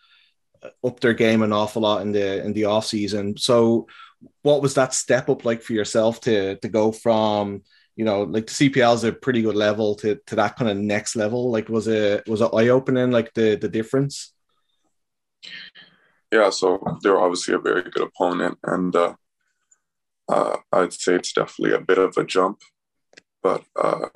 upped 0.82 1.02
their 1.02 1.14
game 1.14 1.42
an 1.42 1.52
awful 1.52 1.82
lot 1.82 2.02
in 2.02 2.12
the 2.12 2.44
in 2.44 2.52
the 2.52 2.64
off 2.66 2.86
season. 2.86 3.36
So, 3.36 3.86
what 4.42 4.62
was 4.62 4.74
that 4.74 4.94
step 4.94 5.28
up 5.28 5.44
like 5.44 5.62
for 5.62 5.72
yourself 5.72 6.20
to 6.22 6.56
to 6.56 6.68
go 6.68 6.92
from 6.92 7.62
you 7.96 8.04
know 8.04 8.22
like 8.22 8.46
the 8.46 8.70
CPL 8.70 8.94
is 8.94 9.04
a 9.04 9.12
pretty 9.12 9.42
good 9.42 9.56
level 9.56 9.94
to 9.96 10.20
to 10.26 10.36
that 10.36 10.56
kind 10.56 10.70
of 10.70 10.76
next 10.76 11.16
level? 11.16 11.50
Like, 11.50 11.68
was 11.68 11.88
it 11.88 12.28
was 12.28 12.40
it 12.40 12.50
eye 12.54 12.68
opening 12.68 13.10
like 13.10 13.34
the 13.34 13.56
the 13.56 13.68
difference? 13.68 14.32
yeah, 16.34 16.50
so 16.50 16.82
they're 17.02 17.20
obviously 17.20 17.54
a 17.54 17.58
very 17.58 17.82
good 17.82 18.02
opponent, 18.02 18.58
and 18.64 18.94
uh, 18.96 19.14
uh, 20.28 20.56
I'd 20.72 20.92
say 20.92 21.14
it's 21.14 21.32
definitely 21.32 21.76
a 21.76 21.80
bit 21.80 21.98
of 21.98 22.16
a 22.16 22.24
jump, 22.24 22.60
but 23.40 23.62
uh, 23.80 24.08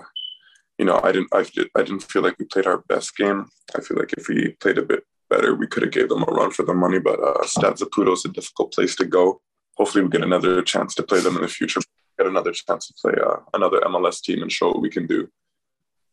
you 0.78 0.84
know, 0.84 1.00
I 1.02 1.12
didn't 1.12 1.28
I, 1.32 1.44
I 1.76 1.82
didn't 1.82 2.04
feel 2.04 2.22
like 2.22 2.38
we 2.38 2.44
played 2.44 2.66
our 2.66 2.78
best 2.88 3.16
game. 3.16 3.46
I 3.76 3.80
feel 3.80 3.98
like 3.98 4.12
if 4.16 4.28
we 4.28 4.50
played 4.60 4.78
a 4.78 4.82
bit 4.82 5.04
better, 5.28 5.54
we 5.54 5.66
could 5.66 5.82
have 5.82 5.92
gave 5.92 6.08
them 6.08 6.22
a 6.22 6.32
run 6.32 6.50
for 6.50 6.62
their 6.62 6.74
money. 6.74 6.98
But 6.98 7.20
uh, 7.20 7.44
Stade 7.44 7.74
Saputo 7.74 8.12
is 8.12 8.24
a 8.24 8.28
difficult 8.28 8.72
place 8.72 8.94
to 8.96 9.04
go. 9.04 9.40
Hopefully, 9.76 10.04
we 10.04 10.10
get 10.10 10.22
another 10.22 10.62
chance 10.62 10.94
to 10.94 11.02
play 11.02 11.20
them 11.20 11.36
in 11.36 11.42
the 11.42 11.48
future. 11.48 11.80
Get 12.16 12.26
another 12.26 12.52
chance 12.52 12.86
to 12.88 12.94
play 12.94 13.14
uh, 13.20 13.38
another 13.54 13.80
MLS 13.80 14.22
team 14.22 14.42
and 14.42 14.50
show 14.50 14.68
what 14.68 14.80
we 14.80 14.90
can 14.90 15.06
do 15.06 15.28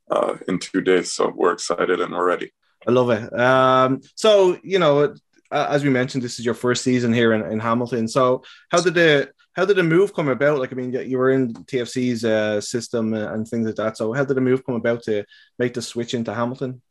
uh, 0.09 0.35
in 0.47 0.59
two 0.59 0.81
days. 0.81 1.13
So 1.13 1.31
we're 1.35 1.53
excited 1.53 1.99
and 2.01 2.13
we're 2.13 2.25
ready. 2.25 2.51
I 2.87 2.91
love 2.91 3.09
it. 3.11 3.39
Um, 3.39 4.01
so 4.15 4.57
you 4.63 4.79
know, 4.79 5.15
as 5.51 5.83
we 5.83 5.89
mentioned, 5.89 6.23
this 6.23 6.39
is 6.39 6.45
your 6.45 6.53
first 6.55 6.83
season 6.83 7.13
here 7.13 7.33
in, 7.33 7.51
in 7.51 7.59
Hamilton. 7.59 8.07
So 8.07 8.43
how 8.69 8.81
did 8.81 8.95
the 8.95 9.31
how 9.55 9.63
did 9.63 9.77
the 9.77 9.83
move 9.83 10.13
come 10.13 10.27
about? 10.27 10.59
Like, 10.59 10.73
I 10.73 10.75
mean, 10.75 10.91
you 10.91 11.17
were 11.17 11.31
in 11.31 11.53
TFC's 11.53 12.25
uh, 12.25 12.59
system 12.59 13.13
and 13.13 13.47
things 13.47 13.65
like 13.65 13.75
that. 13.75 13.97
So 13.97 14.11
how 14.11 14.25
did 14.25 14.35
the 14.35 14.41
move 14.41 14.65
come 14.65 14.75
about 14.75 15.03
to 15.03 15.23
make 15.57 15.73
the 15.73 15.81
switch 15.81 16.13
into 16.13 16.33
Hamilton? 16.33 16.81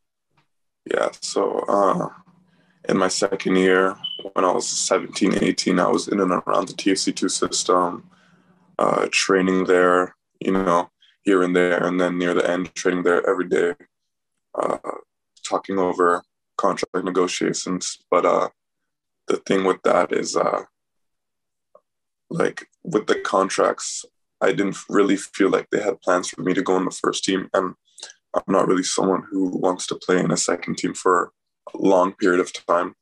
Yeah. 0.90 1.10
So 1.20 1.58
uh, 1.68 2.08
in 2.88 2.96
my 2.96 3.08
second 3.08 3.56
year, 3.56 3.96
when 4.32 4.46
I 4.46 4.52
was 4.52 4.66
17, 4.66 5.44
18, 5.44 5.78
I 5.78 5.88
was 5.88 6.08
in 6.08 6.20
and 6.20 6.32
around 6.32 6.68
the 6.68 6.74
TFC2 6.74 7.30
system, 7.30 8.08
uh, 8.78 9.08
training 9.12 9.64
there, 9.64 10.16
you 10.40 10.52
know, 10.52 10.90
here 11.22 11.42
and 11.42 11.54
there, 11.54 11.86
and 11.86 12.00
then 12.00 12.18
near 12.18 12.32
the 12.32 12.48
end, 12.50 12.74
training 12.74 13.02
there 13.02 13.28
every 13.28 13.48
day, 13.48 13.74
uh, 14.54 14.78
talking 15.46 15.78
over 15.78 16.22
contract 16.56 17.04
negotiations. 17.04 17.98
But 18.10 18.24
uh, 18.24 18.48
the 19.28 19.36
thing 19.38 19.64
with 19.64 19.82
that 19.84 20.12
is, 20.12 20.34
uh, 20.34 20.64
like 22.34 22.66
with 22.82 23.06
the 23.06 23.20
contracts, 23.20 24.04
I 24.40 24.52
didn't 24.52 24.76
really 24.88 25.16
feel 25.16 25.50
like 25.50 25.68
they 25.70 25.82
had 25.82 26.00
plans 26.02 26.28
for 26.28 26.42
me 26.42 26.54
to 26.54 26.62
go 26.62 26.76
in 26.76 26.84
the 26.84 26.90
first 26.90 27.24
team, 27.24 27.48
and 27.54 27.74
I'm 28.34 28.42
not 28.48 28.68
really 28.68 28.82
someone 28.82 29.24
who 29.30 29.56
wants 29.58 29.86
to 29.88 29.94
play 29.94 30.18
in 30.18 30.30
a 30.30 30.36
second 30.36 30.76
team 30.76 30.94
for 30.94 31.32
a 31.72 31.78
long 31.78 32.12
period 32.14 32.40
of 32.40 32.52
time. 32.52 32.94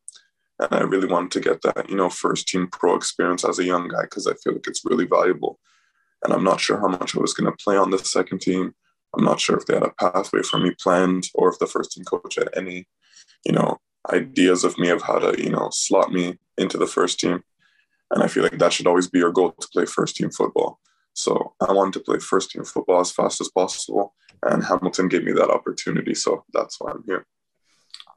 And 0.59 0.69
I 0.73 0.83
really 0.83 1.09
wanted 1.09 1.33
to 1.33 1.41
get 1.41 1.63
that, 1.63 1.89
you 1.89 1.97
know, 1.97 2.11
first 2.11 2.47
team 2.47 2.69
pro 2.71 2.95
experience 2.95 3.45
as 3.45 3.59
a 3.59 3.65
young 3.65 3.89
guy 3.89 4.03
because 4.03 4.27
I 4.27 4.35
feel 4.35 4.53
like 4.53 4.67
it's 4.69 4.85
really 4.85 5.07
valuable. 5.07 5.59
And 6.23 6.33
I'm 6.33 6.45
not 6.45 6.61
sure 6.61 6.79
how 6.79 6.89
much 6.89 7.17
I 7.17 7.21
was 7.21 7.35
going 7.35 7.51
to 7.51 7.65
play 7.65 7.77
on 7.77 7.91
the 7.91 7.99
second 7.99 8.41
team. 8.43 8.75
I'm 9.17 9.25
not 9.25 9.41
sure 9.41 9.57
if 9.57 9.67
they 9.67 9.75
had 9.75 9.83
a 9.83 9.95
pathway 9.99 10.43
for 10.43 10.59
me 10.59 10.75
planned 10.81 11.25
or 11.35 11.49
if 11.49 11.59
the 11.59 11.67
first 11.67 11.93
team 11.93 12.05
coach 12.05 12.37
had 12.37 12.51
any 12.55 12.87
you 13.45 13.53
know, 13.53 13.79
ideas 14.13 14.65
of 14.65 14.79
me 14.79 14.89
of 14.89 15.03
how 15.03 15.19
to, 15.19 15.43
you 15.43 15.51
know, 15.51 15.69
slot 15.73 16.13
me 16.13 16.39
into 16.59 16.79
the 16.79 16.87
first 16.87 17.21
team. 17.21 17.43
And 18.13 18.23
I 18.23 18.29
feel 18.29 18.43
like 18.43 18.59
that 18.59 18.73
should 18.73 18.87
always 18.87 19.09
be 19.09 19.19
your 19.19 19.33
goal 19.33 19.53
to 19.59 19.69
play 19.69 19.87
first 19.87 20.17
team 20.17 20.31
football. 20.31 20.79
So 21.15 21.55
I 21.61 21.73
wanted 21.73 21.95
to 21.95 22.01
play 22.01 22.19
first 22.19 22.51
team 22.51 22.65
football 22.65 23.01
as 23.01 23.11
fast 23.11 23.41
as 23.41 23.49
possible. 23.49 24.15
And 24.43 24.63
Hamilton 24.63 25.09
gave 25.09 25.25
me 25.25 25.33
that 25.33 25.51
opportunity. 25.51 26.15
So 26.15 26.45
that's 26.53 26.81
why 26.81 26.93
I'm 26.93 27.05
here. 27.07 27.27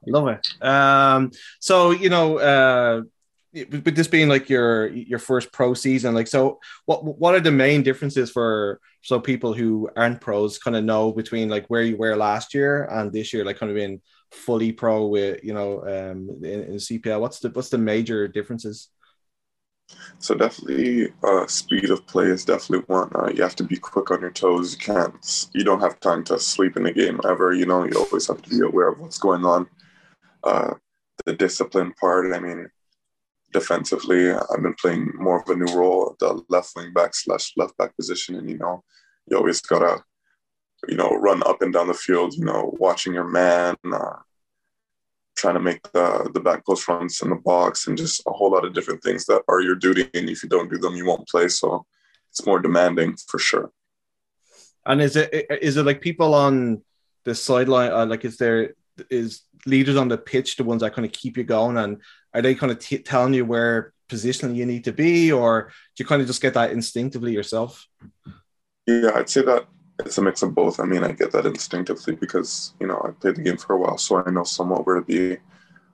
Love 0.06 0.28
it. 0.28 0.46
Um, 0.62 1.30
so, 1.60 1.90
you 1.90 2.10
know, 2.10 2.38
uh, 2.38 3.02
with 3.52 3.96
this 3.96 4.08
being 4.08 4.28
like 4.28 4.50
your 4.50 4.88
your 4.88 5.18
first 5.18 5.50
pro 5.50 5.72
season, 5.72 6.14
like 6.14 6.28
so, 6.28 6.60
what 6.84 7.04
what 7.04 7.34
are 7.34 7.40
the 7.40 7.50
main 7.50 7.82
differences 7.82 8.30
for 8.30 8.80
so 9.02 9.18
people 9.18 9.54
who 9.54 9.88
aren't 9.96 10.20
pros 10.20 10.58
kind 10.58 10.76
of 10.76 10.84
know 10.84 11.10
between 11.12 11.48
like 11.48 11.66
where 11.68 11.82
you 11.82 11.96
were 11.96 12.16
last 12.16 12.52
year 12.54 12.84
and 12.84 13.12
this 13.12 13.32
year, 13.32 13.44
like 13.44 13.56
kind 13.56 13.70
of 13.70 13.76
being 13.76 14.02
fully 14.30 14.72
pro 14.72 15.06
with 15.06 15.42
you 15.42 15.54
know 15.54 15.80
um, 15.82 16.28
in, 16.44 16.64
in 16.64 16.74
CPL? 16.74 17.20
What's 17.20 17.38
the 17.38 17.48
what's 17.50 17.70
the 17.70 17.78
major 17.78 18.28
differences? 18.28 18.90
So 20.18 20.34
definitely, 20.34 21.12
uh, 21.22 21.46
speed 21.46 21.90
of 21.90 22.06
play 22.06 22.26
is 22.26 22.44
definitely 22.44 22.84
one. 22.86 23.10
Uh, 23.14 23.30
you 23.34 23.42
have 23.42 23.56
to 23.56 23.64
be 23.64 23.76
quick 23.76 24.10
on 24.10 24.20
your 24.20 24.30
toes. 24.30 24.72
You 24.72 24.78
can't. 24.78 25.48
You 25.52 25.64
don't 25.64 25.80
have 25.80 26.00
time 26.00 26.24
to 26.24 26.38
sleep 26.38 26.76
in 26.76 26.84
the 26.84 26.92
game 26.92 27.20
ever. 27.24 27.54
You 27.54 27.66
know, 27.66 27.84
you 27.84 27.92
always 27.96 28.26
have 28.26 28.42
to 28.42 28.50
be 28.50 28.60
aware 28.60 28.88
of 28.88 28.98
what's 28.98 29.18
going 29.18 29.44
on. 29.44 29.68
Uh, 30.42 30.74
the 31.24 31.34
discipline 31.34 31.92
part. 32.00 32.32
I 32.34 32.40
mean, 32.40 32.68
defensively, 33.52 34.32
I've 34.32 34.62
been 34.62 34.74
playing 34.74 35.12
more 35.14 35.40
of 35.40 35.48
a 35.48 35.56
new 35.56 35.72
role, 35.76 36.16
the 36.18 36.42
left 36.48 36.72
wing 36.76 36.92
back 36.92 37.14
slash 37.14 37.52
left 37.56 37.76
back 37.76 37.94
position, 37.96 38.36
and 38.36 38.48
you 38.48 38.58
know, 38.58 38.82
you 39.28 39.36
always 39.36 39.60
gotta 39.60 40.02
you 40.88 40.96
know, 40.96 41.10
run 41.10 41.42
up 41.44 41.62
and 41.62 41.72
down 41.72 41.88
the 41.88 41.94
field, 41.94 42.34
you 42.34 42.44
know, 42.44 42.74
watching 42.78 43.14
your 43.14 43.24
man, 43.28 43.76
uh, 43.92 44.16
trying 45.36 45.54
to 45.54 45.60
make 45.60 45.82
the 45.92 46.30
the 46.34 46.40
back 46.40 46.64
post 46.66 46.88
runs 46.88 47.22
in 47.22 47.30
the 47.30 47.36
box, 47.36 47.86
and 47.86 47.96
just 47.96 48.22
a 48.26 48.32
whole 48.32 48.50
lot 48.50 48.64
of 48.64 48.74
different 48.74 49.02
things 49.02 49.24
that 49.26 49.42
are 49.48 49.60
your 49.60 49.76
duty. 49.76 50.08
And 50.14 50.28
if 50.28 50.42
you 50.42 50.48
don't 50.48 50.70
do 50.70 50.78
them, 50.78 50.96
you 50.96 51.06
won't 51.06 51.28
play. 51.28 51.48
So 51.48 51.86
it's 52.30 52.46
more 52.46 52.58
demanding 52.58 53.16
for 53.28 53.38
sure. 53.38 53.70
And 54.84 55.00
is 55.00 55.16
it 55.16 55.46
is 55.62 55.76
it 55.76 55.84
like 55.84 56.00
people 56.00 56.34
on 56.34 56.82
the 57.24 57.34
sideline? 57.34 57.92
Uh, 57.92 58.06
like, 58.06 58.24
is 58.24 58.36
there 58.36 58.74
is 59.10 59.42
leaders 59.66 59.96
on 59.96 60.08
the 60.08 60.18
pitch 60.18 60.56
the 60.56 60.64
ones 60.64 60.80
that 60.80 60.94
kind 60.94 61.06
of 61.06 61.12
keep 61.12 61.36
you 61.36 61.44
going, 61.44 61.76
and 61.76 62.00
are 62.32 62.42
they 62.42 62.54
kind 62.54 62.72
of 62.72 62.78
t- 62.78 62.98
telling 62.98 63.34
you 63.34 63.44
where 63.44 63.92
positionally 64.08 64.54
you 64.54 64.66
need 64.66 64.84
to 64.84 64.92
be, 64.92 65.32
or 65.32 65.72
do 65.96 66.02
you 66.02 66.06
kind 66.06 66.22
of 66.22 66.28
just 66.28 66.42
get 66.42 66.54
that 66.54 66.70
instinctively 66.70 67.32
yourself? 67.32 67.86
Yeah, 68.86 69.10
I'd 69.14 69.28
say 69.28 69.42
that 69.42 69.66
it's 70.00 70.18
a 70.18 70.22
mix 70.22 70.42
of 70.42 70.54
both. 70.54 70.80
I 70.80 70.84
mean, 70.84 71.04
I 71.04 71.12
get 71.12 71.32
that 71.32 71.46
instinctively 71.46 72.16
because 72.16 72.74
you 72.80 72.86
know 72.86 73.00
I 73.04 73.10
played 73.12 73.36
the 73.36 73.42
game 73.42 73.56
for 73.56 73.74
a 73.74 73.78
while, 73.78 73.98
so 73.98 74.22
I 74.22 74.30
know 74.30 74.44
somewhat 74.44 74.86
where 74.86 74.96
to 74.96 75.02
be. 75.02 75.38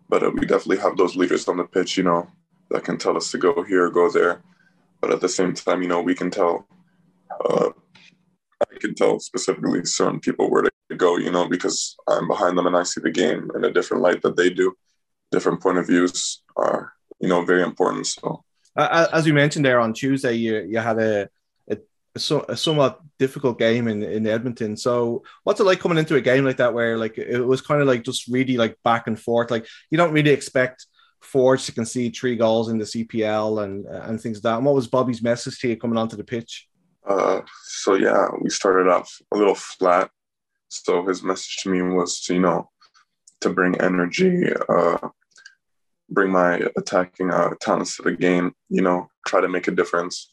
But 0.09 0.23
uh, 0.23 0.31
we 0.31 0.47
definitely 0.47 0.79
have 0.79 0.97
those 0.97 1.17
leaders 1.17 1.49
on 1.49 1.57
the 1.57 1.65
pitch, 1.65 1.97
you 1.97 2.05
know, 2.05 2.29
that 2.71 2.85
can 2.85 2.99
tell 2.99 3.17
us 3.17 3.31
to 3.31 3.39
go 3.39 3.63
here, 3.63 3.89
go 3.91 4.11
there. 4.11 4.43
But 5.01 5.11
at 5.11 5.21
the 5.21 5.29
same 5.29 5.55
time, 5.55 5.83
you 5.83 5.89
know, 5.89 6.03
we 6.03 6.15
can 6.15 6.31
tell. 6.31 6.67
Uh, 7.45 7.71
I 8.61 8.79
can 8.79 8.95
tell 8.95 9.19
specifically 9.19 9.85
certain 9.85 10.21
people 10.21 10.51
where 10.51 10.63
to 10.63 10.97
go, 10.97 11.17
you 11.17 11.31
know, 11.31 11.49
because 11.49 11.97
I'm 12.09 12.29
behind 12.29 12.57
them 12.57 12.67
and 12.67 12.77
I 12.77 12.85
see 12.85 13.01
the 13.01 13.11
game 13.11 13.51
in 13.57 13.65
a 13.65 13.73
different 13.73 14.03
light 14.03 14.23
that 14.23 14.37
they 14.37 14.51
do. 14.51 14.75
Different 15.33 15.61
point 15.61 15.79
of 15.79 15.87
views 15.87 16.43
are, 16.57 16.93
you 17.19 17.29
know, 17.29 17.45
very 17.45 17.63
important. 17.63 18.07
So, 18.07 18.45
as 18.77 19.27
you 19.27 19.35
mentioned 19.35 19.65
there 19.65 19.81
on 19.81 19.95
Tuesday, 19.95 20.35
you 20.35 20.63
you 20.69 20.79
had 20.79 20.99
a 20.99 21.29
a, 22.15 22.45
a 22.49 22.57
somewhat 22.57 23.01
difficult 23.19 23.59
game 23.59 23.89
in, 23.89 24.03
in 24.03 24.27
Edmonton. 24.27 24.77
So 24.77 25.23
what's 25.45 25.61
it 25.61 25.65
like 25.65 25.81
coming 25.81 25.99
into 25.99 26.17
a 26.17 26.21
game 26.21 26.45
like 26.45 26.59
that 26.59 26.75
where 26.75 26.99
like 26.99 27.19
it 27.19 27.41
was 27.41 27.61
kind 27.61 27.81
of 27.81 27.87
like 27.87 28.05
just 28.05 28.29
really 28.29 28.57
like 28.57 28.77
back 28.85 29.07
and 29.07 29.19
forth? 29.19 29.51
Like 29.51 29.67
you 29.91 29.99
don't 29.99 30.13
really 30.13 30.31
expect 30.31 30.87
Forge 31.21 31.65
to 31.67 31.73
concede 31.73 32.17
three 32.17 32.37
goals 32.37 32.69
in 32.69 32.79
the 32.79 32.85
CPL 32.85 33.63
and 33.63 33.87
and 33.87 34.21
things 34.21 34.39
like 34.39 34.43
that. 34.43 34.57
And 34.57 34.67
what 34.67 34.75
was 34.75 34.89
Bobby's 34.89 35.23
message 35.23 35.59
to 35.61 35.69
you 35.69 35.77
coming 35.77 35.97
onto 35.97 36.17
the 36.17 36.25
pitch? 36.25 36.69
Uh, 37.07 37.41
so 37.65 37.95
yeah, 37.95 38.27
we 38.41 38.51
started 38.51 38.91
off 38.91 39.11
a 39.33 39.37
little 39.37 39.55
flat. 39.55 40.11
So 40.69 41.07
his 41.07 41.23
message 41.23 41.59
to 41.63 41.71
me 41.71 41.83
was 41.83 42.21
to 42.23 42.35
you 42.35 42.41
know 42.41 42.71
to 43.41 43.51
bring 43.51 43.81
energy, 43.81 44.49
uh, 44.69 45.09
bring 46.11 46.31
my 46.31 46.61
attacking 46.77 47.31
uh, 47.31 47.51
talents 47.61 47.97
to 47.97 48.03
the 48.03 48.13
game. 48.13 48.53
You 48.69 48.83
know, 48.83 49.09
try 49.27 49.41
to 49.41 49.49
make 49.49 49.69
a 49.69 49.73
difference 49.73 50.32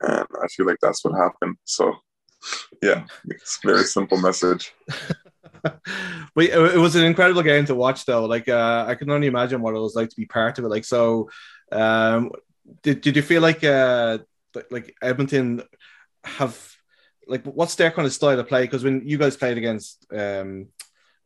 and 0.00 0.26
I 0.42 0.46
feel 0.48 0.66
like 0.66 0.78
that's 0.80 1.04
what 1.04 1.14
happened. 1.14 1.56
So, 1.64 1.94
yeah, 2.82 3.04
it's 3.28 3.58
very 3.64 3.84
simple 3.84 4.18
message. 4.18 4.72
but 5.62 5.80
it 6.36 6.78
was 6.78 6.96
an 6.96 7.04
incredible 7.04 7.42
game 7.42 7.66
to 7.66 7.74
watch, 7.74 8.06
though. 8.06 8.24
Like, 8.24 8.48
uh, 8.48 8.84
I 8.88 8.94
can 8.94 9.10
only 9.10 9.26
imagine 9.26 9.60
what 9.60 9.74
it 9.74 9.80
was 9.80 9.94
like 9.94 10.08
to 10.10 10.16
be 10.16 10.26
part 10.26 10.58
of 10.58 10.64
it. 10.64 10.68
Like, 10.68 10.84
so, 10.84 11.30
um, 11.72 12.30
did 12.82 13.00
did 13.00 13.16
you 13.16 13.22
feel 13.22 13.42
like 13.42 13.64
uh, 13.64 14.18
like 14.70 14.94
Edmonton 15.02 15.62
have 16.24 16.58
like 17.26 17.44
what's 17.44 17.76
their 17.76 17.90
kind 17.90 18.06
of 18.06 18.12
style 18.12 18.38
of 18.38 18.48
play? 18.48 18.62
Because 18.62 18.84
when 18.84 19.06
you 19.06 19.18
guys 19.18 19.36
played 19.36 19.58
against 19.58 20.06
um 20.12 20.68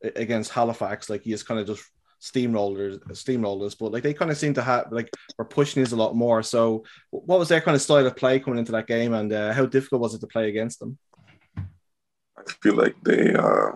against 0.01 0.51
Halifax, 0.51 1.09
like 1.09 1.23
he 1.23 1.33
is 1.33 1.43
kind 1.43 1.59
of 1.59 1.67
just 1.67 1.83
steamrollers 2.25 2.99
steamrollers 3.09 3.77
but 3.77 3.91
like 3.91 4.03
they 4.03 4.13
kind 4.13 4.31
of 4.31 4.37
seem 4.37 4.53
to 4.53 4.61
have 4.61 4.91
like 4.91 5.09
were 5.37 5.45
pushing 5.45 5.83
us 5.83 5.91
a 5.91 5.95
lot 5.95 6.15
more. 6.15 6.41
So 6.41 6.83
what 7.11 7.39
was 7.39 7.49
their 7.49 7.61
kind 7.61 7.75
of 7.75 7.81
style 7.81 8.07
of 8.07 8.15
play 8.15 8.39
coming 8.39 8.59
into 8.59 8.71
that 8.71 8.87
game 8.87 9.13
and 9.13 9.31
uh, 9.31 9.53
how 9.53 9.65
difficult 9.65 10.01
was 10.01 10.13
it 10.13 10.21
to 10.21 10.27
play 10.27 10.49
against 10.49 10.79
them? 10.79 10.97
I 11.57 12.51
feel 12.61 12.75
like 12.75 12.95
they 13.03 13.33
uh, 13.33 13.71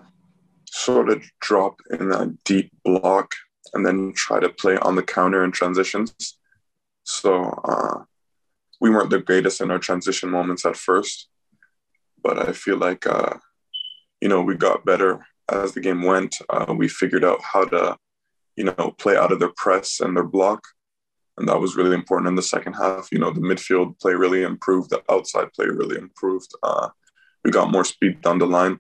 sort 0.65 1.09
of 1.09 1.23
drop 1.39 1.79
in 1.91 2.11
a 2.11 2.31
deep 2.43 2.71
block 2.83 3.35
and 3.73 3.85
then 3.85 4.13
try 4.15 4.39
to 4.39 4.49
play 4.49 4.77
on 4.77 4.95
the 4.95 5.03
counter 5.03 5.43
in 5.43 5.51
transitions. 5.51 6.37
So 7.03 7.43
uh, 7.63 8.03
we 8.81 8.89
weren't 8.89 9.11
the 9.11 9.19
greatest 9.19 9.61
in 9.61 9.69
our 9.71 9.79
transition 9.79 10.29
moments 10.29 10.65
at 10.65 10.75
first 10.75 11.27
but 12.21 12.49
i 12.49 12.51
feel 12.51 12.75
like 12.75 13.07
uh, 13.07 13.33
you 14.19 14.27
know 14.27 14.41
we 14.41 14.53
got 14.53 14.83
better 14.83 15.25
as 15.51 15.73
the 15.73 15.81
game 15.81 16.01
went. 16.03 16.35
Uh, 16.49 16.73
we 16.75 16.87
figured 16.87 17.23
out 17.23 17.41
how 17.41 17.65
to 17.65 17.97
you 18.59 18.65
know, 18.65 18.93
play 18.97 19.15
out 19.15 19.31
of 19.31 19.39
their 19.39 19.53
press 19.55 20.01
and 20.01 20.15
their 20.15 20.25
block. 20.25 20.61
And 21.37 21.47
that 21.47 21.61
was 21.61 21.77
really 21.77 21.95
important 21.95 22.27
in 22.27 22.35
the 22.35 22.41
second 22.41 22.73
half. 22.73 23.07
You 23.09 23.19
know, 23.19 23.31
the 23.31 23.39
midfield 23.39 23.97
play 24.01 24.13
really 24.13 24.43
improved, 24.43 24.89
the 24.89 25.01
outside 25.09 25.53
play 25.53 25.67
really 25.67 25.97
improved. 25.97 26.51
Uh, 26.61 26.89
we 27.45 27.51
got 27.51 27.71
more 27.71 27.85
speed 27.85 28.21
down 28.21 28.37
the 28.37 28.45
line. 28.45 28.77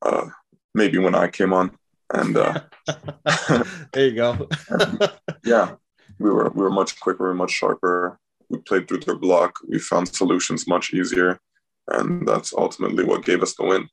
Uh, 0.00 0.28
maybe 0.74 0.96
when 0.96 1.14
I 1.14 1.28
came 1.28 1.52
on, 1.52 1.76
and 2.14 2.38
uh, 2.38 2.60
there 3.92 4.06
you 4.06 4.14
go. 4.14 4.48
yeah, 5.44 5.74
we 6.18 6.30
were 6.30 6.48
we 6.54 6.62
were 6.62 6.70
much 6.70 6.98
quicker, 6.98 7.34
much 7.34 7.50
sharper. 7.50 8.18
We 8.48 8.58
played 8.60 8.88
through 8.88 9.00
their 9.00 9.16
block. 9.16 9.56
We 9.68 9.78
found 9.78 10.08
solutions 10.08 10.66
much 10.66 10.94
easier, 10.94 11.38
and 11.88 12.26
that's 12.26 12.54
ultimately 12.54 13.04
what 13.04 13.26
gave 13.26 13.42
us 13.42 13.54
the 13.56 13.64
win. 13.64 13.90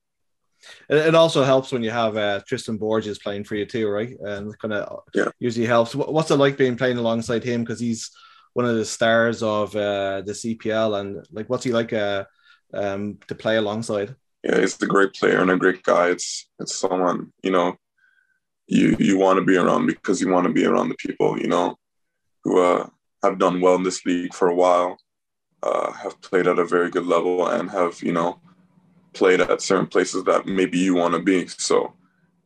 It, 0.89 1.15
also 1.15 1.43
helps 1.43 1.71
when 1.71 1.83
you 1.83 1.91
have 1.91 2.17
uh, 2.17 2.41
Tristan 2.47 2.77
Borges 2.77 3.19
playing 3.19 3.43
for 3.43 3.55
you 3.55 3.65
too, 3.65 3.87
right? 3.87 4.17
And 4.19 4.57
kind 4.59 4.73
of 4.73 5.03
yeah. 5.13 5.29
usually 5.39 5.65
helps. 5.65 5.95
What's 5.95 6.31
it 6.31 6.35
like 6.35 6.57
being 6.57 6.77
playing 6.77 6.97
alongside 6.97 7.43
him? 7.43 7.61
Because 7.61 7.79
he's 7.79 8.11
one 8.53 8.65
of 8.65 8.75
the 8.75 8.85
stars 8.85 9.41
of 9.43 9.75
uh, 9.75 10.21
the 10.21 10.33
CPL, 10.33 10.99
and 10.99 11.25
like, 11.31 11.49
what's 11.49 11.63
he 11.63 11.71
like 11.71 11.93
uh, 11.93 12.25
um, 12.73 13.17
to 13.27 13.35
play 13.35 13.57
alongside? 13.57 14.15
Yeah, 14.43 14.59
he's 14.59 14.81
a 14.81 14.87
great 14.87 15.13
player 15.13 15.41
and 15.41 15.51
a 15.51 15.57
great 15.57 15.83
guy. 15.83 16.09
It's 16.09 16.49
it's 16.59 16.75
someone 16.75 17.31
you 17.41 17.51
know 17.51 17.77
you 18.67 18.95
you 18.99 19.17
want 19.17 19.37
to 19.37 19.45
be 19.45 19.57
around 19.57 19.87
because 19.87 20.21
you 20.21 20.29
want 20.29 20.47
to 20.47 20.53
be 20.53 20.65
around 20.65 20.89
the 20.89 20.95
people 20.95 21.39
you 21.39 21.47
know 21.47 21.75
who 22.43 22.61
uh, 22.61 22.87
have 23.23 23.39
done 23.39 23.61
well 23.61 23.75
in 23.75 23.83
this 23.83 24.05
league 24.05 24.33
for 24.33 24.49
a 24.49 24.55
while, 24.55 24.97
uh, 25.63 25.91
have 25.91 26.19
played 26.21 26.47
at 26.47 26.59
a 26.59 26.65
very 26.65 26.89
good 26.89 27.05
level, 27.05 27.47
and 27.47 27.71
have 27.71 28.01
you 28.03 28.11
know 28.11 28.39
played 29.13 29.41
at 29.41 29.61
certain 29.61 29.87
places 29.87 30.23
that 30.25 30.45
maybe 30.45 30.77
you 30.77 30.95
want 30.95 31.13
to 31.13 31.19
be. 31.19 31.47
So 31.47 31.93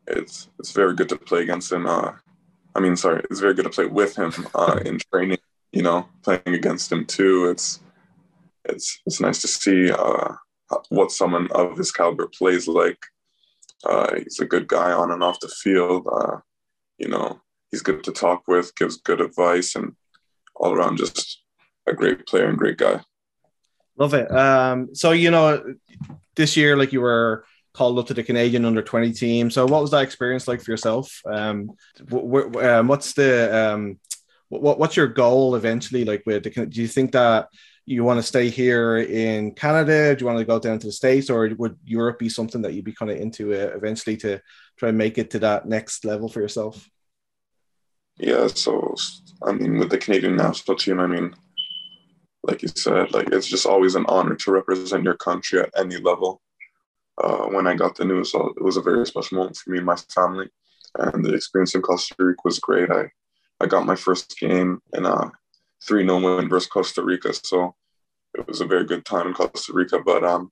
it's 0.08 0.50
it's 0.60 0.72
very 0.72 0.96
good 0.96 1.10
to 1.10 1.18
play 1.18 1.42
against 1.42 1.72
him. 1.72 1.86
Uh, 1.86 2.14
I 2.76 2.80
mean, 2.80 2.96
sorry, 2.96 3.24
it's 3.30 3.40
very 3.40 3.54
good 3.54 3.66
to 3.66 3.70
play 3.70 3.86
with 3.86 4.16
him 4.16 4.34
uh, 4.56 4.80
in 4.86 5.00
training. 5.12 5.40
You 5.72 5.84
know, 5.84 6.08
playing 6.24 6.42
against 6.48 6.92
him 6.92 7.06
too. 7.06 7.50
It's 7.50 7.82
it's 8.66 9.00
it's 9.06 9.20
nice 9.20 9.42
to 9.42 9.48
see 9.48 9.92
uh, 9.92 10.34
what 10.90 11.12
someone 11.12 11.48
of 11.52 11.78
his 11.78 11.92
caliber 11.92 12.28
plays 12.28 12.68
like. 12.68 13.00
Uh, 13.84 14.16
he's 14.16 14.40
a 14.40 14.46
good 14.46 14.68
guy 14.68 14.92
on 14.92 15.12
and 15.12 15.24
off 15.24 15.40
the 15.40 15.48
field. 15.48 16.08
Uh, 16.12 16.38
you 16.98 17.08
know, 17.08 17.40
he's 17.72 17.82
good 17.82 18.04
to 18.04 18.12
talk 18.12 18.48
with, 18.48 18.76
gives 18.76 18.98
good 18.98 19.22
advice, 19.22 19.76
and 19.76 19.96
all 20.56 20.74
around 20.74 20.98
just 20.98 21.44
a 21.88 21.94
great 21.94 22.26
player 22.26 22.48
and 22.48 22.58
great 22.58 22.78
guy. 22.78 23.02
Love 23.98 24.14
it. 24.14 24.32
Um, 24.32 24.94
so 24.94 25.12
you 25.12 25.32
know, 25.32 25.64
this 26.36 26.56
year, 26.56 26.78
like 26.78 26.94
you 26.94 27.02
were 27.02 27.46
called 27.74 28.00
up 28.00 28.08
to 28.08 28.14
the 28.14 28.24
Canadian 28.24 28.66
under 28.66 28.82
20 28.82 29.14
team. 29.14 29.52
So 29.52 29.66
what 29.66 29.82
was 29.82 29.92
that 29.92 30.04
experience 30.04 30.48
like 30.48 30.62
for 30.62 30.72
yourself? 30.72 31.22
Um, 31.26 31.72
um 32.12 32.88
what's 32.88 33.14
the 33.14 33.56
um, 33.56 34.00
what, 34.50 34.80
what's 34.80 34.96
your 34.96 35.08
goal 35.08 35.56
eventually? 35.56 36.06
Like 36.06 36.24
with 36.26 36.44
the, 36.44 36.66
do 36.66 36.82
you 36.82 36.88
think 36.88 37.12
that 37.12 37.50
you 37.86 38.04
want 38.04 38.18
to 38.18 38.24
stay 38.24 38.50
here 38.50 38.98
in 38.98 39.54
Canada? 39.54 40.16
Do 40.16 40.24
you 40.24 40.28
want 40.28 40.40
to 40.40 40.46
go 40.46 40.60
down 40.60 40.80
to 40.80 40.88
the 40.88 40.92
States 40.92 41.30
or 41.30 41.50
would 41.58 41.78
Europe 41.86 42.20
be 42.20 42.30
something 42.30 42.62
that 42.64 42.74
you'd 42.74 42.86
be 42.86 42.94
kind 42.94 43.12
of 43.12 43.18
into 43.18 43.54
uh, 43.54 43.76
eventually 43.76 44.18
to 44.18 44.42
try 44.78 44.90
and 44.90 44.98
make 44.98 45.18
it 45.18 45.32
to 45.32 45.40
that 45.40 45.68
next 45.68 46.04
level 46.04 46.30
for 46.30 46.42
yourself? 46.42 46.90
Yeah, 48.18 48.48
so 48.48 48.96
I 49.44 49.52
mean, 49.52 49.78
with 49.78 49.90
the 49.90 50.00
Canadian 50.00 50.36
national 50.36 50.78
team, 50.78 51.00
I 51.00 51.08
mean, 51.08 51.36
like 52.48 52.62
you 52.62 52.70
said, 52.70 53.14
like 53.14 53.30
it's 53.32 53.48
just 53.48 53.66
always 53.66 53.96
an 53.96 54.06
honor 54.08 54.36
to 54.36 54.52
represent 54.52 55.04
your 55.04 55.18
country 55.18 55.60
at 55.60 55.70
any 55.78 55.98
level. 55.98 56.42
Uh, 57.22 57.46
when 57.48 57.68
I 57.68 57.76
got 57.76 57.96
the 57.96 58.06
news, 58.06 58.34
uh, 58.34 58.46
it 58.46 58.64
was 58.64 58.78
a 58.78 58.82
very 58.82 59.06
special 59.06 59.38
moment 59.38 59.58
for 59.58 59.72
me 59.72 59.78
and 59.78 59.86
my 59.86 59.98
family, 60.14 60.48
and 60.98 61.26
the 61.26 61.34
experience 61.34 61.76
in 61.76 61.82
Costa 61.82 62.16
Rica 62.18 62.42
was 62.46 62.60
great. 62.60 62.90
I, 62.90 63.10
I 63.60 63.66
got 63.66 63.86
my 63.86 63.96
first 63.96 64.40
game 64.40 64.82
in 64.94 65.06
a 65.06 65.32
three 65.86 66.04
0 66.04 66.20
win 66.20 66.48
versus 66.48 66.70
Costa 66.70 67.04
Rica, 67.04 67.34
so 67.34 67.76
it 68.34 68.48
was 68.48 68.62
a 68.62 68.66
very 68.66 68.86
good 68.86 69.04
time 69.04 69.28
in 69.28 69.34
Costa 69.34 69.74
Rica. 69.74 70.00
But 70.06 70.24
um, 70.24 70.52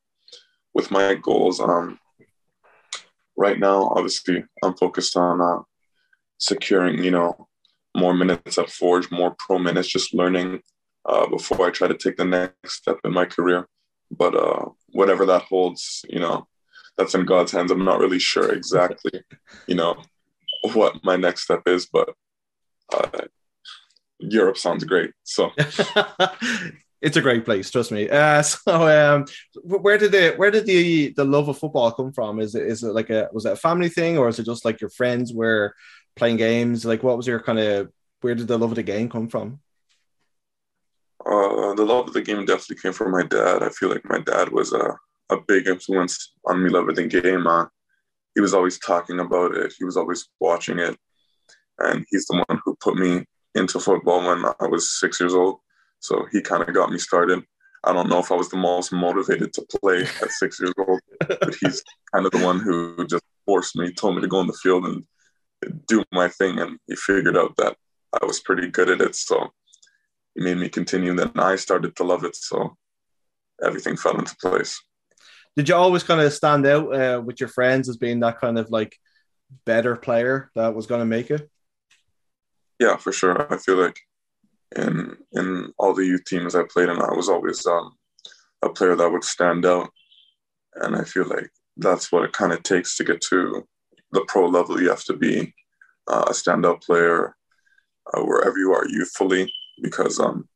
with 0.74 0.92
my 0.92 1.16
goals, 1.16 1.62
um, 1.62 1.98
right 3.38 3.60
now, 3.60 3.84
obviously, 3.96 4.44
I'm 4.64 4.76
focused 4.76 5.16
on 5.16 5.40
uh, 5.40 5.62
securing, 6.40 7.04
you 7.04 7.12
know, 7.12 7.48
more 7.96 8.14
minutes 8.14 8.58
at 8.58 8.70
Forge, 8.70 9.10
more 9.12 9.36
pro 9.40 9.60
minutes, 9.60 9.88
just 9.88 10.14
learning 10.14 10.62
uh, 11.06 11.28
before 11.28 11.68
I 11.68 11.72
try 11.72 11.88
to 11.88 11.98
take 11.98 12.18
the 12.18 12.26
next 12.26 12.74
step 12.74 12.98
in 13.04 13.14
my 13.14 13.26
career. 13.26 13.68
But 14.12 14.36
uh, 14.36 14.70
whatever 14.90 15.26
that 15.26 15.44
holds, 15.44 16.06
you 16.10 16.20
know, 16.20 16.48
that's 16.98 17.16
in 17.16 17.26
God's 17.26 17.52
hands. 17.52 17.72
I'm 17.72 17.86
not 17.86 18.00
really 18.00 18.20
sure 18.20 18.52
exactly, 18.52 19.24
you 19.68 19.76
know, 19.76 19.96
what 20.74 21.04
my 21.04 21.16
next 21.16 21.44
step 21.44 21.64
is, 21.68 21.86
but 21.86 22.10
uh, 22.94 23.22
Europe 24.20 24.58
sounds 24.58 24.84
great. 24.84 25.12
So 25.24 25.52
it's 27.02 27.18
a 27.18 27.22
great 27.22 27.46
place, 27.46 27.70
trust 27.70 27.92
me. 27.92 28.10
Uh, 28.10 28.42
so, 28.42 28.88
um, 28.88 29.26
where 29.64 29.98
did 29.98 30.12
the 30.12 30.34
where 30.38 30.52
did 30.52 30.66
the 30.66 31.14
the 31.16 31.26
love 31.26 31.50
of 31.50 31.58
football 31.58 31.92
come 31.92 32.14
from? 32.14 32.40
Is 32.40 32.56
it 32.56 32.66
is 32.66 32.84
it 32.84 32.94
like 32.94 33.10
a 33.10 33.30
was 33.34 33.46
it 33.46 33.54
a 33.54 33.58
family 33.58 33.90
thing, 33.90 34.18
or 34.18 34.28
is 34.28 34.40
it 34.40 34.46
just 34.46 34.66
like 34.66 34.82
your 34.82 34.90
friends 34.90 35.34
were 35.34 35.74
playing 36.16 36.38
games? 36.38 36.86
Like, 36.86 37.04
what 37.04 37.18
was 37.18 37.28
your 37.28 37.40
kind 37.40 37.60
of 37.60 37.92
where 38.22 38.36
did 38.36 38.48
the 38.48 38.58
love 38.58 38.72
of 38.72 38.76
the 38.76 38.84
game 38.84 39.10
come 39.10 39.28
from? 39.28 39.60
Uh, 41.26 41.74
the 41.74 41.86
love 41.86 42.08
of 42.08 42.14
the 42.14 42.22
game 42.22 42.46
definitely 42.46 42.78
came 42.82 42.94
from 42.94 43.12
my 43.12 43.24
dad. 43.24 43.64
I 43.64 43.70
feel 43.70 43.90
like 43.90 44.06
my 44.06 44.20
dad 44.20 44.50
was 44.50 44.74
a, 44.74 44.96
a 45.32 45.42
big 45.48 45.68
influence 45.68 46.34
on 46.46 46.64
me 46.64 46.70
loving 46.70 46.96
the 46.96 47.08
game. 47.08 47.48
Uh, 47.48 47.66
he 48.36 48.42
was 48.42 48.54
always 48.54 48.78
talking 48.80 49.20
about 49.20 49.56
it. 49.56 49.74
He 49.78 49.86
was 49.86 49.98
always 49.98 50.28
watching 50.40 50.78
it, 50.78 50.96
and 51.80 52.06
he's 52.10 52.26
the 52.28 52.44
one 52.48 52.60
who 52.64 52.76
put 52.76 52.96
me 52.96 53.26
into 53.56 53.80
football 53.80 54.28
when 54.28 54.46
I 54.60 54.68
was 54.68 55.00
six 55.00 55.20
years 55.20 55.34
old. 55.34 55.60
So 56.00 56.28
he 56.32 56.42
kind 56.42 56.62
of 56.62 56.76
got 56.76 56.92
me 56.92 57.00
started. 57.00 57.44
I 57.84 57.94
don't 57.94 58.10
know 58.10 58.20
if 58.20 58.32
I 58.32 58.36
was 58.36 58.50
the 58.50 58.58
most 58.58 58.92
motivated 58.92 59.54
to 59.54 59.66
play 59.80 60.02
at 60.02 60.32
six 60.32 60.60
years 60.60 60.74
old, 60.78 61.00
but 61.28 61.56
he's 61.62 61.84
kind 62.14 62.26
of 62.26 62.32
the 62.32 62.44
one 62.44 62.60
who 62.60 63.06
just 63.08 63.24
forced 63.46 63.76
me, 63.76 63.92
told 63.94 64.16
me 64.16 64.22
to 64.22 64.28
go 64.28 64.42
in 64.42 64.48
the 64.48 64.60
field 64.62 64.86
and 64.86 65.04
do 65.88 66.04
my 66.12 66.28
thing, 66.28 66.60
and 66.60 66.78
he 66.88 66.96
figured 66.96 67.38
out 67.38 67.56
that 67.58 67.76
I 68.22 68.26
was 68.26 68.40
pretty 68.40 68.68
good 68.68 68.90
at 68.90 69.02
it. 69.02 69.16
So 69.16 69.52
he 70.36 70.44
made 70.44 70.58
me 70.58 70.70
continue. 70.70 71.12
And 71.12 71.20
then 71.20 71.32
I 71.36 71.56
started 71.56 71.96
to 71.96 72.04
love 72.04 72.24
it. 72.24 72.36
So 72.36 72.78
everything 73.64 73.98
fell 73.98 74.18
into 74.18 74.36
place. 74.38 74.82
Did 75.56 75.70
you 75.70 75.76
always 75.76 76.04
kind 76.04 76.22
of 76.22 76.34
stand 76.34 76.66
out 76.66 76.94
uh, 76.94 77.22
with 77.22 77.40
your 77.40 77.50
friends 77.50 77.88
as 77.88 77.98
being 77.98 78.20
that 78.20 78.40
kind 78.40 78.60
of 78.60 78.70
like 78.70 78.98
better 79.66 79.96
player 79.96 80.52
that 80.56 80.76
was 80.76 80.86
going 80.86 81.00
to 81.00 81.06
make 81.06 81.32
it? 81.32 81.50
Yeah, 82.80 82.98
for 82.98 83.14
sure. 83.14 83.52
I 83.52 83.58
feel 83.58 83.78
like 83.78 84.00
in 84.76 85.16
in 85.32 85.74
all 85.78 85.94
the 85.94 86.06
youth 86.06 86.26
teams 86.26 86.56
I 86.56 86.64
played 86.64 86.90
in, 86.90 87.02
I 87.02 87.14
was 87.14 87.30
always 87.30 87.66
um, 87.66 87.94
a 88.62 88.70
player 88.70 88.96
that 88.96 89.10
would 89.10 89.24
stand 89.24 89.66
out, 89.66 89.90
and 90.76 90.94
I 90.94 91.06
feel 91.06 91.26
like 91.26 91.50
that's 91.78 92.12
what 92.12 92.26
it 92.26 92.34
kind 92.34 92.52
of 92.52 92.62
takes 92.64 92.98
to 92.98 93.06
get 93.06 93.22
to 93.22 93.66
the 94.16 94.26
pro 94.28 94.48
level, 94.48 94.82
you 94.82 94.90
have 94.90 95.04
to 95.04 95.16
be 95.16 95.54
uh, 96.08 96.26
a 96.28 96.32
standout 96.32 96.82
player 96.82 97.36
uh, 98.14 98.22
wherever 98.22 98.58
you 98.58 98.74
are 98.74 98.88
youthfully, 98.88 99.52
because 99.82 100.20
um, 100.20 100.48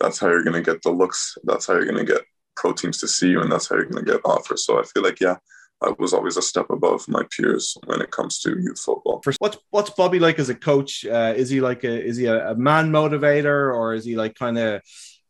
that's 0.00 0.18
how 0.18 0.28
you're 0.28 0.44
going 0.44 0.62
to 0.62 0.72
get 0.72 0.82
the 0.82 0.90
looks. 0.90 1.36
That's 1.44 1.66
how 1.66 1.74
you're 1.74 1.86
going 1.86 2.04
to 2.04 2.12
get 2.12 2.22
pro 2.56 2.72
teams 2.72 2.98
to 2.98 3.08
see 3.08 3.30
you, 3.30 3.40
and 3.40 3.50
that's 3.50 3.68
how 3.68 3.76
you're 3.76 3.86
going 3.86 4.04
to 4.04 4.12
get 4.12 4.20
offers. 4.24 4.64
So 4.66 4.78
I 4.78 4.84
feel 4.84 5.02
like, 5.02 5.20
yeah, 5.20 5.36
I 5.82 5.92
was 5.98 6.12
always 6.12 6.36
a 6.36 6.42
step 6.42 6.70
above 6.70 7.08
my 7.08 7.24
peers 7.36 7.76
when 7.86 8.00
it 8.00 8.10
comes 8.10 8.38
to 8.40 8.50
youth 8.50 8.78
football. 8.78 9.22
What's 9.38 9.58
what's 9.70 9.90
Bobby 9.90 10.18
like 10.18 10.38
as 10.38 10.48
a 10.48 10.54
coach? 10.54 11.04
Uh, 11.04 11.34
is 11.36 11.50
he 11.50 11.60
like 11.60 11.84
a 11.84 12.04
is 12.04 12.16
he 12.16 12.26
a, 12.26 12.50
a 12.50 12.54
man 12.54 12.90
motivator, 12.90 13.74
or 13.74 13.94
is 13.94 14.04
he 14.04 14.16
like 14.16 14.34
kind 14.34 14.58
of 14.58 14.82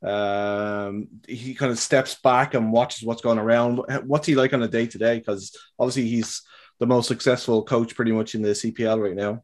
um, 0.02 1.08
he 1.26 1.54
kind 1.54 1.72
of 1.72 1.78
steps 1.78 2.16
back 2.22 2.54
and 2.54 2.72
watches 2.72 3.06
what's 3.06 3.22
going 3.22 3.38
around? 3.38 3.80
What's 4.04 4.26
he 4.26 4.34
like 4.34 4.52
on 4.52 4.62
a 4.62 4.68
day 4.68 4.86
to 4.86 4.98
day? 4.98 5.18
Because 5.18 5.56
obviously 5.78 6.08
he's 6.08 6.42
the 6.80 6.86
most 6.86 7.08
successful 7.08 7.62
coach 7.62 7.94
pretty 7.94 8.12
much 8.12 8.34
in 8.34 8.42
the 8.42 8.50
CPL 8.50 9.00
right 9.00 9.14
now. 9.16 9.42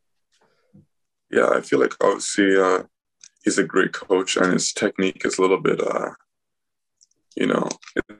Yeah, 1.31 1.51
I 1.51 1.61
feel 1.61 1.79
like 1.79 1.95
obviously 2.03 2.57
uh, 2.59 2.83
he's 3.45 3.59
a 3.59 3.65
great 3.65 3.93
coach, 3.93 4.37
and 4.37 4.53
his 4.53 4.73
technique 4.73 5.23
is 5.25 5.39
a 5.39 5.43
little 5.43 5.61
bit, 5.61 5.81
uh, 5.81 6.11
you 7.37 7.47
know, 7.47 7.69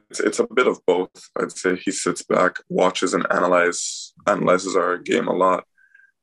it's, 0.09 0.19
it's 0.19 0.39
a 0.39 0.47
bit 0.53 0.67
of 0.67 0.83
both. 0.85 1.09
I'd 1.37 1.51
say 1.51 1.75
he 1.75 1.91
sits 1.91 2.23
back, 2.23 2.57
watches, 2.69 3.13
and 3.13 3.25
analyze 3.31 4.13
analyzes 4.27 4.75
our 4.75 4.97
game 4.97 5.27
a 5.27 5.33
lot, 5.33 5.65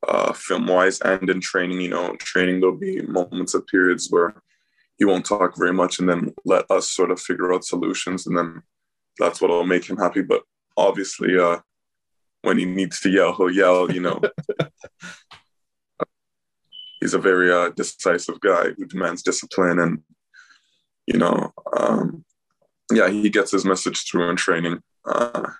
uh, 0.06 0.32
film 0.32 0.66
wise, 0.66 1.00
and 1.00 1.28
in 1.28 1.40
training. 1.40 1.80
You 1.80 1.90
know, 1.90 2.16
training 2.16 2.60
there'll 2.60 2.76
be 2.76 3.02
moments 3.02 3.54
of 3.54 3.66
periods 3.66 4.08
where 4.10 4.34
he 4.98 5.04
won't 5.04 5.26
talk 5.26 5.56
very 5.56 5.72
much, 5.72 5.98
and 5.98 6.08
then 6.08 6.34
let 6.44 6.70
us 6.70 6.90
sort 6.90 7.10
of 7.10 7.20
figure 7.20 7.52
out 7.52 7.64
solutions, 7.64 8.26
and 8.26 8.36
then 8.36 8.62
that's 9.18 9.40
what'll 9.40 9.66
make 9.66 9.88
him 9.88 9.98
happy. 9.98 10.22
But 10.22 10.42
obviously, 10.76 11.38
uh, 11.38 11.58
when 12.42 12.58
he 12.58 12.64
needs 12.64 13.00
to 13.00 13.10
yell, 13.10 13.34
he'll 13.34 13.50
yell, 13.50 13.92
you 13.92 14.00
know. 14.00 14.20
He's 17.00 17.14
a 17.14 17.18
very 17.18 17.52
uh, 17.52 17.70
decisive 17.70 18.40
guy 18.40 18.70
who 18.76 18.86
demands 18.86 19.22
discipline 19.22 19.78
and, 19.78 20.02
you 21.06 21.18
know, 21.18 21.52
um, 21.76 22.24
yeah, 22.92 23.08
he 23.08 23.28
gets 23.30 23.50
his 23.50 23.64
message 23.64 24.08
through 24.08 24.30
in 24.30 24.36
training. 24.36 24.80
Uh, 25.04 25.50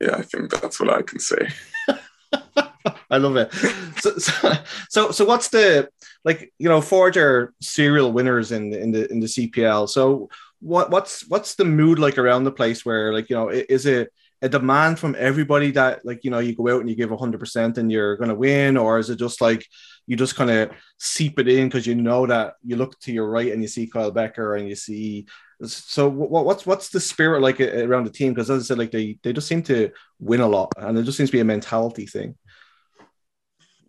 yeah, 0.00 0.16
I 0.16 0.22
think 0.22 0.50
that's 0.50 0.78
what 0.78 0.90
I 0.90 1.02
can 1.02 1.18
say. 1.18 1.48
I 3.10 3.18
love 3.18 3.36
it. 3.36 3.52
So, 4.00 4.18
so, 4.18 4.52
so, 4.88 5.10
so, 5.10 5.24
what's 5.24 5.48
the 5.48 5.88
like? 6.24 6.52
You 6.58 6.68
know, 6.68 6.80
Forge 6.80 7.16
are 7.16 7.54
serial 7.60 8.12
winners 8.12 8.52
in 8.52 8.70
the 8.70 8.80
in 8.80 8.92
the 8.92 9.10
in 9.10 9.20
the 9.20 9.26
CPL. 9.26 9.88
So, 9.88 10.28
what 10.60 10.90
what's 10.90 11.28
what's 11.28 11.54
the 11.54 11.64
mood 11.64 11.98
like 11.98 12.18
around 12.18 12.44
the 12.44 12.52
place? 12.52 12.84
Where 12.84 13.12
like 13.12 13.30
you 13.30 13.36
know, 13.36 13.48
is 13.48 13.86
it 13.86 14.12
a 14.42 14.48
demand 14.48 14.98
from 14.98 15.16
everybody 15.18 15.70
that 15.72 16.04
like 16.04 16.24
you 16.24 16.30
know 16.30 16.38
you 16.38 16.54
go 16.54 16.68
out 16.68 16.80
and 16.80 16.90
you 16.90 16.96
give 16.96 17.10
100% 17.10 17.78
and 17.78 17.90
you're 17.90 18.16
going 18.16 18.28
to 18.28 18.34
win 18.34 18.76
or 18.76 18.98
is 18.98 19.08
it 19.08 19.18
just 19.18 19.40
like 19.40 19.66
you 20.06 20.16
just 20.16 20.36
kind 20.36 20.50
of 20.50 20.70
seep 20.98 21.38
it 21.38 21.48
in 21.48 21.68
because 21.68 21.86
you 21.86 21.94
know 21.94 22.26
that 22.26 22.54
you 22.64 22.76
look 22.76 22.98
to 23.00 23.12
your 23.12 23.28
right 23.28 23.52
and 23.52 23.62
you 23.62 23.68
see 23.68 23.86
Kyle 23.86 24.12
Bekker 24.12 24.58
and 24.58 24.68
you 24.68 24.76
see 24.76 25.26
So 25.62 26.08
what, 26.08 26.44
what's 26.44 26.66
what's 26.66 26.90
the 26.90 27.00
spirit 27.00 27.42
like 27.42 27.60
around 27.60 28.04
the 28.04 28.10
team? 28.10 28.32
Because 28.32 28.50
as 28.50 28.64
I 28.64 28.66
said, 28.66 28.78
like 28.78 28.92
they 28.92 29.18
they 29.22 29.32
just 29.32 29.48
seem 29.48 29.62
to 29.64 29.90
win 30.18 30.40
a 30.40 30.48
lot, 30.48 30.72
and 30.76 30.98
it 30.98 31.04
just 31.04 31.16
seems 31.16 31.30
to 31.30 31.36
be 31.36 31.40
a 31.40 31.44
mentality 31.44 32.06
thing. 32.06 32.36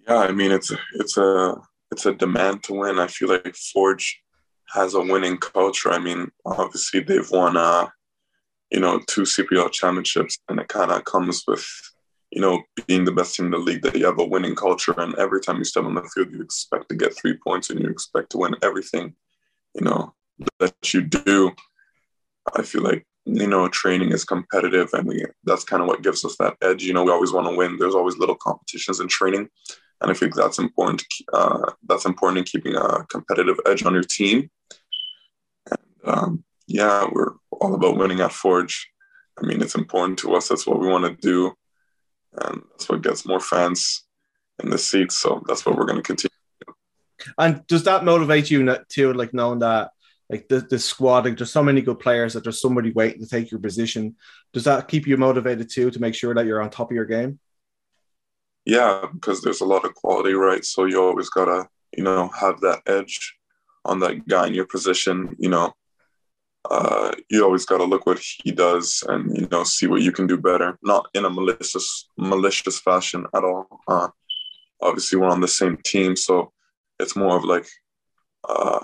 Yeah, 0.08 0.20
I 0.20 0.32
mean 0.32 0.52
it's 0.52 0.72
it's 0.96 1.18
a 1.18 1.56
it's 1.92 2.06
a 2.06 2.14
demand 2.14 2.64
to 2.64 2.74
win. 2.74 3.00
I 3.00 3.08
feel 3.08 3.30
like 3.30 3.56
Forge 3.56 4.22
has 4.74 4.94
a 4.94 5.02
winning 5.02 5.38
culture. 5.38 5.92
I 5.92 6.00
mean, 6.00 6.30
obviously 6.46 7.02
they've 7.02 7.30
won 7.32 7.56
uh, 7.58 7.88
you 8.72 8.80
know, 8.80 9.00
two 9.08 9.22
CPL 9.22 9.72
championships, 9.72 10.40
and 10.50 10.60
it 10.60 10.68
kind 10.68 10.92
of 10.92 11.06
comes 11.06 11.44
with 11.48 11.66
you 12.38 12.42
know, 12.42 12.62
being 12.86 13.04
the 13.04 13.12
best 13.12 13.34
team 13.34 13.48
in 13.48 13.52
the 13.52 13.58
league, 13.58 13.82
that 13.82 13.96
you 13.96 14.06
have 14.06 14.20
a 14.20 14.24
winning 14.24 14.56
culture, 14.56 14.94
and 15.00 15.16
every 15.16 15.42
time 15.42 15.58
you 15.58 15.64
step 15.64 15.86
on 15.86 15.96
the 15.96 16.04
field, 16.04 16.32
you 16.32 16.40
expect 16.40 16.88
to 16.88 16.96
get 16.96 17.18
three 17.18 17.36
points, 17.36 17.72
and 17.72 17.80
you 17.80 17.90
expect 17.90 18.30
to 18.30 18.38
win 18.38 18.54
everything, 18.62 19.16
you 19.74 19.82
know, 19.82 20.14
that 20.60 20.94
you 20.94 21.02
do. 21.02 21.52
I 22.56 22.62
feel 22.62 22.84
like 22.84 23.08
you 23.26 23.48
know 23.48 23.68
training 23.70 24.12
is 24.12 24.24
competitive, 24.24 24.94
and 24.94 25.08
we 25.08 25.26
that's 25.46 25.64
kind 25.64 25.82
of 25.82 25.88
what 25.88 26.04
gives 26.04 26.24
us 26.26 26.36
that 26.38 26.58
edge. 26.62 26.84
You 26.84 26.94
know, 26.94 27.04
we 27.04 27.12
always 27.12 27.32
want 27.32 27.48
to 27.48 27.56
win. 27.56 27.78
There's 27.80 27.96
always 27.96 28.20
little 28.20 28.36
competitions 28.36 29.00
in 29.00 29.08
training, 29.08 29.50
and 30.02 30.12
I 30.12 30.14
think 30.14 30.36
that's 30.36 30.60
important. 30.60 31.04
Uh, 31.34 31.72
that's 31.90 32.06
important 32.06 32.38
in 32.38 32.44
keeping 32.44 32.76
a 32.76 33.04
competitive 33.10 33.60
edge 33.66 33.84
on 33.84 33.96
your 33.96 34.04
team. 34.04 34.52
And 35.72 36.16
um, 36.16 36.44
yeah, 36.68 37.08
we're 37.12 37.34
all 37.50 37.74
about 37.74 37.98
winning 37.98 38.20
at 38.20 38.32
Forge. 38.32 38.92
I 39.42 39.48
mean, 39.48 39.60
it's 39.60 39.74
important 39.74 40.20
to 40.20 40.36
us. 40.36 40.50
That's 40.50 40.68
what 40.68 40.80
we 40.80 40.88
want 40.88 41.06
to 41.06 41.20
do 41.20 41.56
and 42.44 42.62
that's 42.72 42.90
what 42.90 43.02
gets 43.02 43.26
more 43.26 43.40
fans 43.40 44.04
in 44.64 44.70
the 44.70 44.78
seats. 44.78 45.18
So 45.18 45.44
that's 45.48 45.66
what 45.66 45.76
we're 45.76 45.86
going 45.86 45.98
to 45.98 46.04
continue. 46.04 46.32
And 47.38 47.66
does 47.68 47.84
that 47.84 48.06
motivate 48.06 48.50
you 48.52 48.78
too, 48.90 49.14
like 49.14 49.34
knowing 49.34 49.60
that 49.60 49.92
like 50.30 50.48
the, 50.48 50.60
the 50.60 50.80
squad, 50.80 51.26
like 51.26 51.38
there's 51.38 51.52
so 51.52 51.64
many 51.64 51.82
good 51.82 52.00
players 52.00 52.34
that 52.34 52.44
there's 52.44 52.62
somebody 52.62 52.92
waiting 52.92 53.22
to 53.22 53.28
take 53.28 53.50
your 53.50 53.60
position. 53.60 54.16
Does 54.54 54.66
that 54.66 54.88
keep 54.88 55.08
you 55.08 55.18
motivated 55.18 55.70
too 55.70 55.90
to 55.92 56.00
make 56.00 56.16
sure 56.16 56.34
that 56.36 56.46
you're 56.46 56.62
on 56.62 56.70
top 56.70 56.92
of 56.92 56.96
your 56.96 57.06
game? 57.06 57.40
Yeah, 58.66 59.06
because 59.14 59.42
there's 59.42 59.62
a 59.62 59.66
lot 59.66 59.86
of 59.86 59.96
quality, 59.96 60.34
right? 60.34 60.64
So 60.66 60.86
you 60.86 61.02
always 61.02 61.30
gotta, 61.30 61.68
you 61.96 62.04
know, 62.04 62.28
have 62.30 62.60
that 62.62 62.82
edge 62.86 63.38
on 63.86 64.00
that 64.00 64.28
guy 64.28 64.48
in 64.48 64.54
your 64.54 64.66
position, 64.66 65.36
you 65.40 65.50
know, 65.50 65.74
uh, 66.70 67.12
you 67.30 67.44
always 67.44 67.66
got 67.66 67.78
to 67.78 67.84
look 67.84 68.06
what 68.06 68.20
he 68.44 68.52
does 68.52 69.04
and 69.08 69.36
you 69.38 69.48
know 69.52 69.64
see 69.64 69.88
what 69.88 70.02
you 70.02 70.12
can 70.12 70.28
do 70.28 70.38
better. 70.38 70.78
Not 70.84 71.08
in 71.14 71.26
a 71.26 71.30
malicious 71.30 72.10
malicious 72.18 72.80
fashion 72.80 73.26
at 73.34 73.44
all. 73.44 73.82
Uh, 73.88 74.10
obviously 74.82 75.18
we're 75.18 75.30
on 75.30 75.42
the 75.42 75.48
same 75.48 75.78
team 75.84 76.16
so 76.16 76.52
it's 77.00 77.16
more 77.16 77.36
of 77.36 77.44
like 77.44 77.66
uh, 78.48 78.80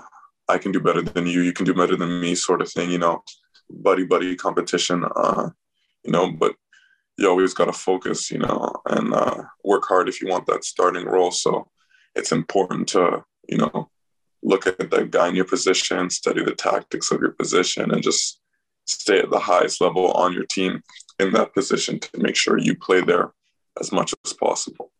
i 0.48 0.58
can 0.58 0.72
do 0.72 0.80
better 0.80 1.00
than 1.00 1.24
you 1.24 1.40
you 1.40 1.52
can 1.52 1.64
do 1.64 1.72
better 1.72 1.94
than 1.94 2.20
me 2.20 2.34
sort 2.34 2.60
of 2.60 2.68
thing 2.68 2.90
you 2.90 2.98
know 2.98 3.22
buddy 3.70 4.04
buddy 4.04 4.34
competition 4.34 5.04
uh, 5.14 5.48
you 6.04 6.10
know 6.10 6.32
but 6.32 6.56
you 7.16 7.28
always 7.28 7.54
got 7.54 7.66
to 7.66 7.72
focus 7.72 8.30
you 8.30 8.38
know 8.38 8.72
and 8.86 9.14
uh, 9.14 9.42
work 9.64 9.84
hard 9.86 10.08
if 10.08 10.20
you 10.20 10.28
want 10.28 10.46
that 10.46 10.64
starting 10.64 11.06
role. 11.06 11.30
So 11.30 11.68
it's 12.14 12.32
important 12.32 12.88
to 12.88 13.24
you 13.48 13.58
know 13.58 13.90
look 14.44 14.66
at 14.66 14.90
the 14.90 15.04
guy 15.04 15.28
in 15.28 15.34
your 15.34 15.46
position, 15.46 16.10
study 16.10 16.44
the 16.44 16.54
tactics 16.54 17.10
of 17.10 17.20
your 17.20 17.32
position, 17.32 17.90
and 17.90 18.02
just 18.02 18.40
stay 18.86 19.18
at 19.18 19.30
the 19.30 19.38
highest 19.38 19.80
level 19.80 20.12
on 20.12 20.32
your 20.32 20.44
team 20.44 20.82
in 21.18 21.32
that 21.32 21.54
position 21.54 21.98
to 21.98 22.10
make 22.18 22.36
sure 22.36 22.58
you 22.58 22.76
play 22.76 23.00
there 23.00 23.32
as 23.80 23.90
much 23.90 24.14
as 24.24 24.32
possible. 24.34 24.92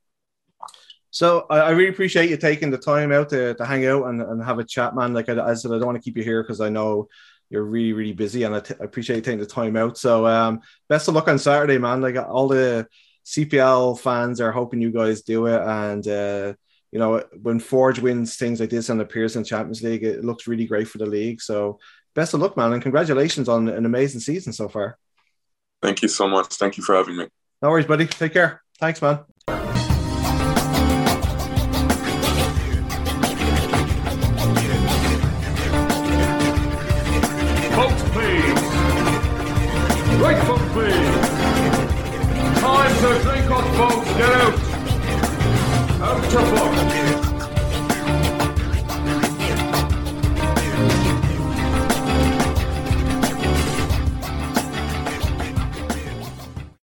So 1.10 1.46
I, 1.48 1.70
really 1.70 1.90
appreciate 1.90 2.28
you 2.28 2.36
taking 2.36 2.70
the 2.70 2.78
time 2.78 3.12
out 3.12 3.28
to, 3.28 3.54
to 3.54 3.64
hang 3.64 3.86
out 3.86 4.06
and, 4.06 4.20
and 4.20 4.42
have 4.42 4.58
a 4.58 4.64
chat, 4.64 4.96
man. 4.96 5.14
Like 5.14 5.28
I, 5.28 5.50
I 5.50 5.54
said, 5.54 5.70
I 5.70 5.74
don't 5.76 5.86
want 5.86 5.96
to 5.96 6.02
keep 6.02 6.16
you 6.16 6.24
here 6.24 6.42
because 6.42 6.60
I 6.60 6.70
know 6.70 7.08
you're 7.50 7.62
really, 7.62 7.92
really 7.92 8.12
busy, 8.12 8.42
and 8.42 8.56
I, 8.56 8.60
t- 8.60 8.74
I 8.80 8.84
appreciate 8.84 9.16
you 9.16 9.22
taking 9.22 9.38
the 9.38 9.46
time 9.46 9.76
out. 9.76 9.96
So 9.96 10.26
um, 10.26 10.60
best 10.88 11.06
of 11.06 11.14
luck 11.14 11.28
on 11.28 11.38
Saturday, 11.38 11.78
man. 11.78 12.00
Like 12.00 12.16
all 12.16 12.48
the 12.48 12.88
CPL 13.26 14.00
fans 14.00 14.40
are 14.40 14.50
hoping 14.50 14.80
you 14.80 14.90
guys 14.90 15.22
do 15.22 15.46
it, 15.46 15.60
and 15.62 16.08
uh, 16.08 16.54
you 16.94 17.00
know, 17.00 17.24
when 17.42 17.58
Forge 17.58 17.98
wins 17.98 18.36
things 18.36 18.60
like 18.60 18.70
this 18.70 18.88
and 18.88 19.00
appears 19.00 19.34
in 19.34 19.42
the 19.42 19.48
Champions 19.48 19.82
League, 19.82 20.04
it 20.04 20.24
looks 20.24 20.46
really 20.46 20.64
great 20.64 20.86
for 20.86 20.98
the 20.98 21.06
league. 21.06 21.42
So 21.42 21.80
best 22.14 22.34
of 22.34 22.40
luck, 22.40 22.56
man, 22.56 22.72
and 22.72 22.80
congratulations 22.80 23.48
on 23.48 23.68
an 23.68 23.84
amazing 23.84 24.20
season 24.20 24.52
so 24.52 24.68
far. 24.68 24.96
Thank 25.82 26.02
you 26.02 26.08
so 26.08 26.28
much. 26.28 26.54
Thank 26.54 26.76
you 26.76 26.84
for 26.84 26.94
having 26.94 27.16
me. 27.16 27.26
No 27.60 27.70
worries, 27.70 27.86
buddy. 27.86 28.06
Take 28.06 28.32
care. 28.32 28.62
Thanks, 28.78 29.02
man. 29.02 29.24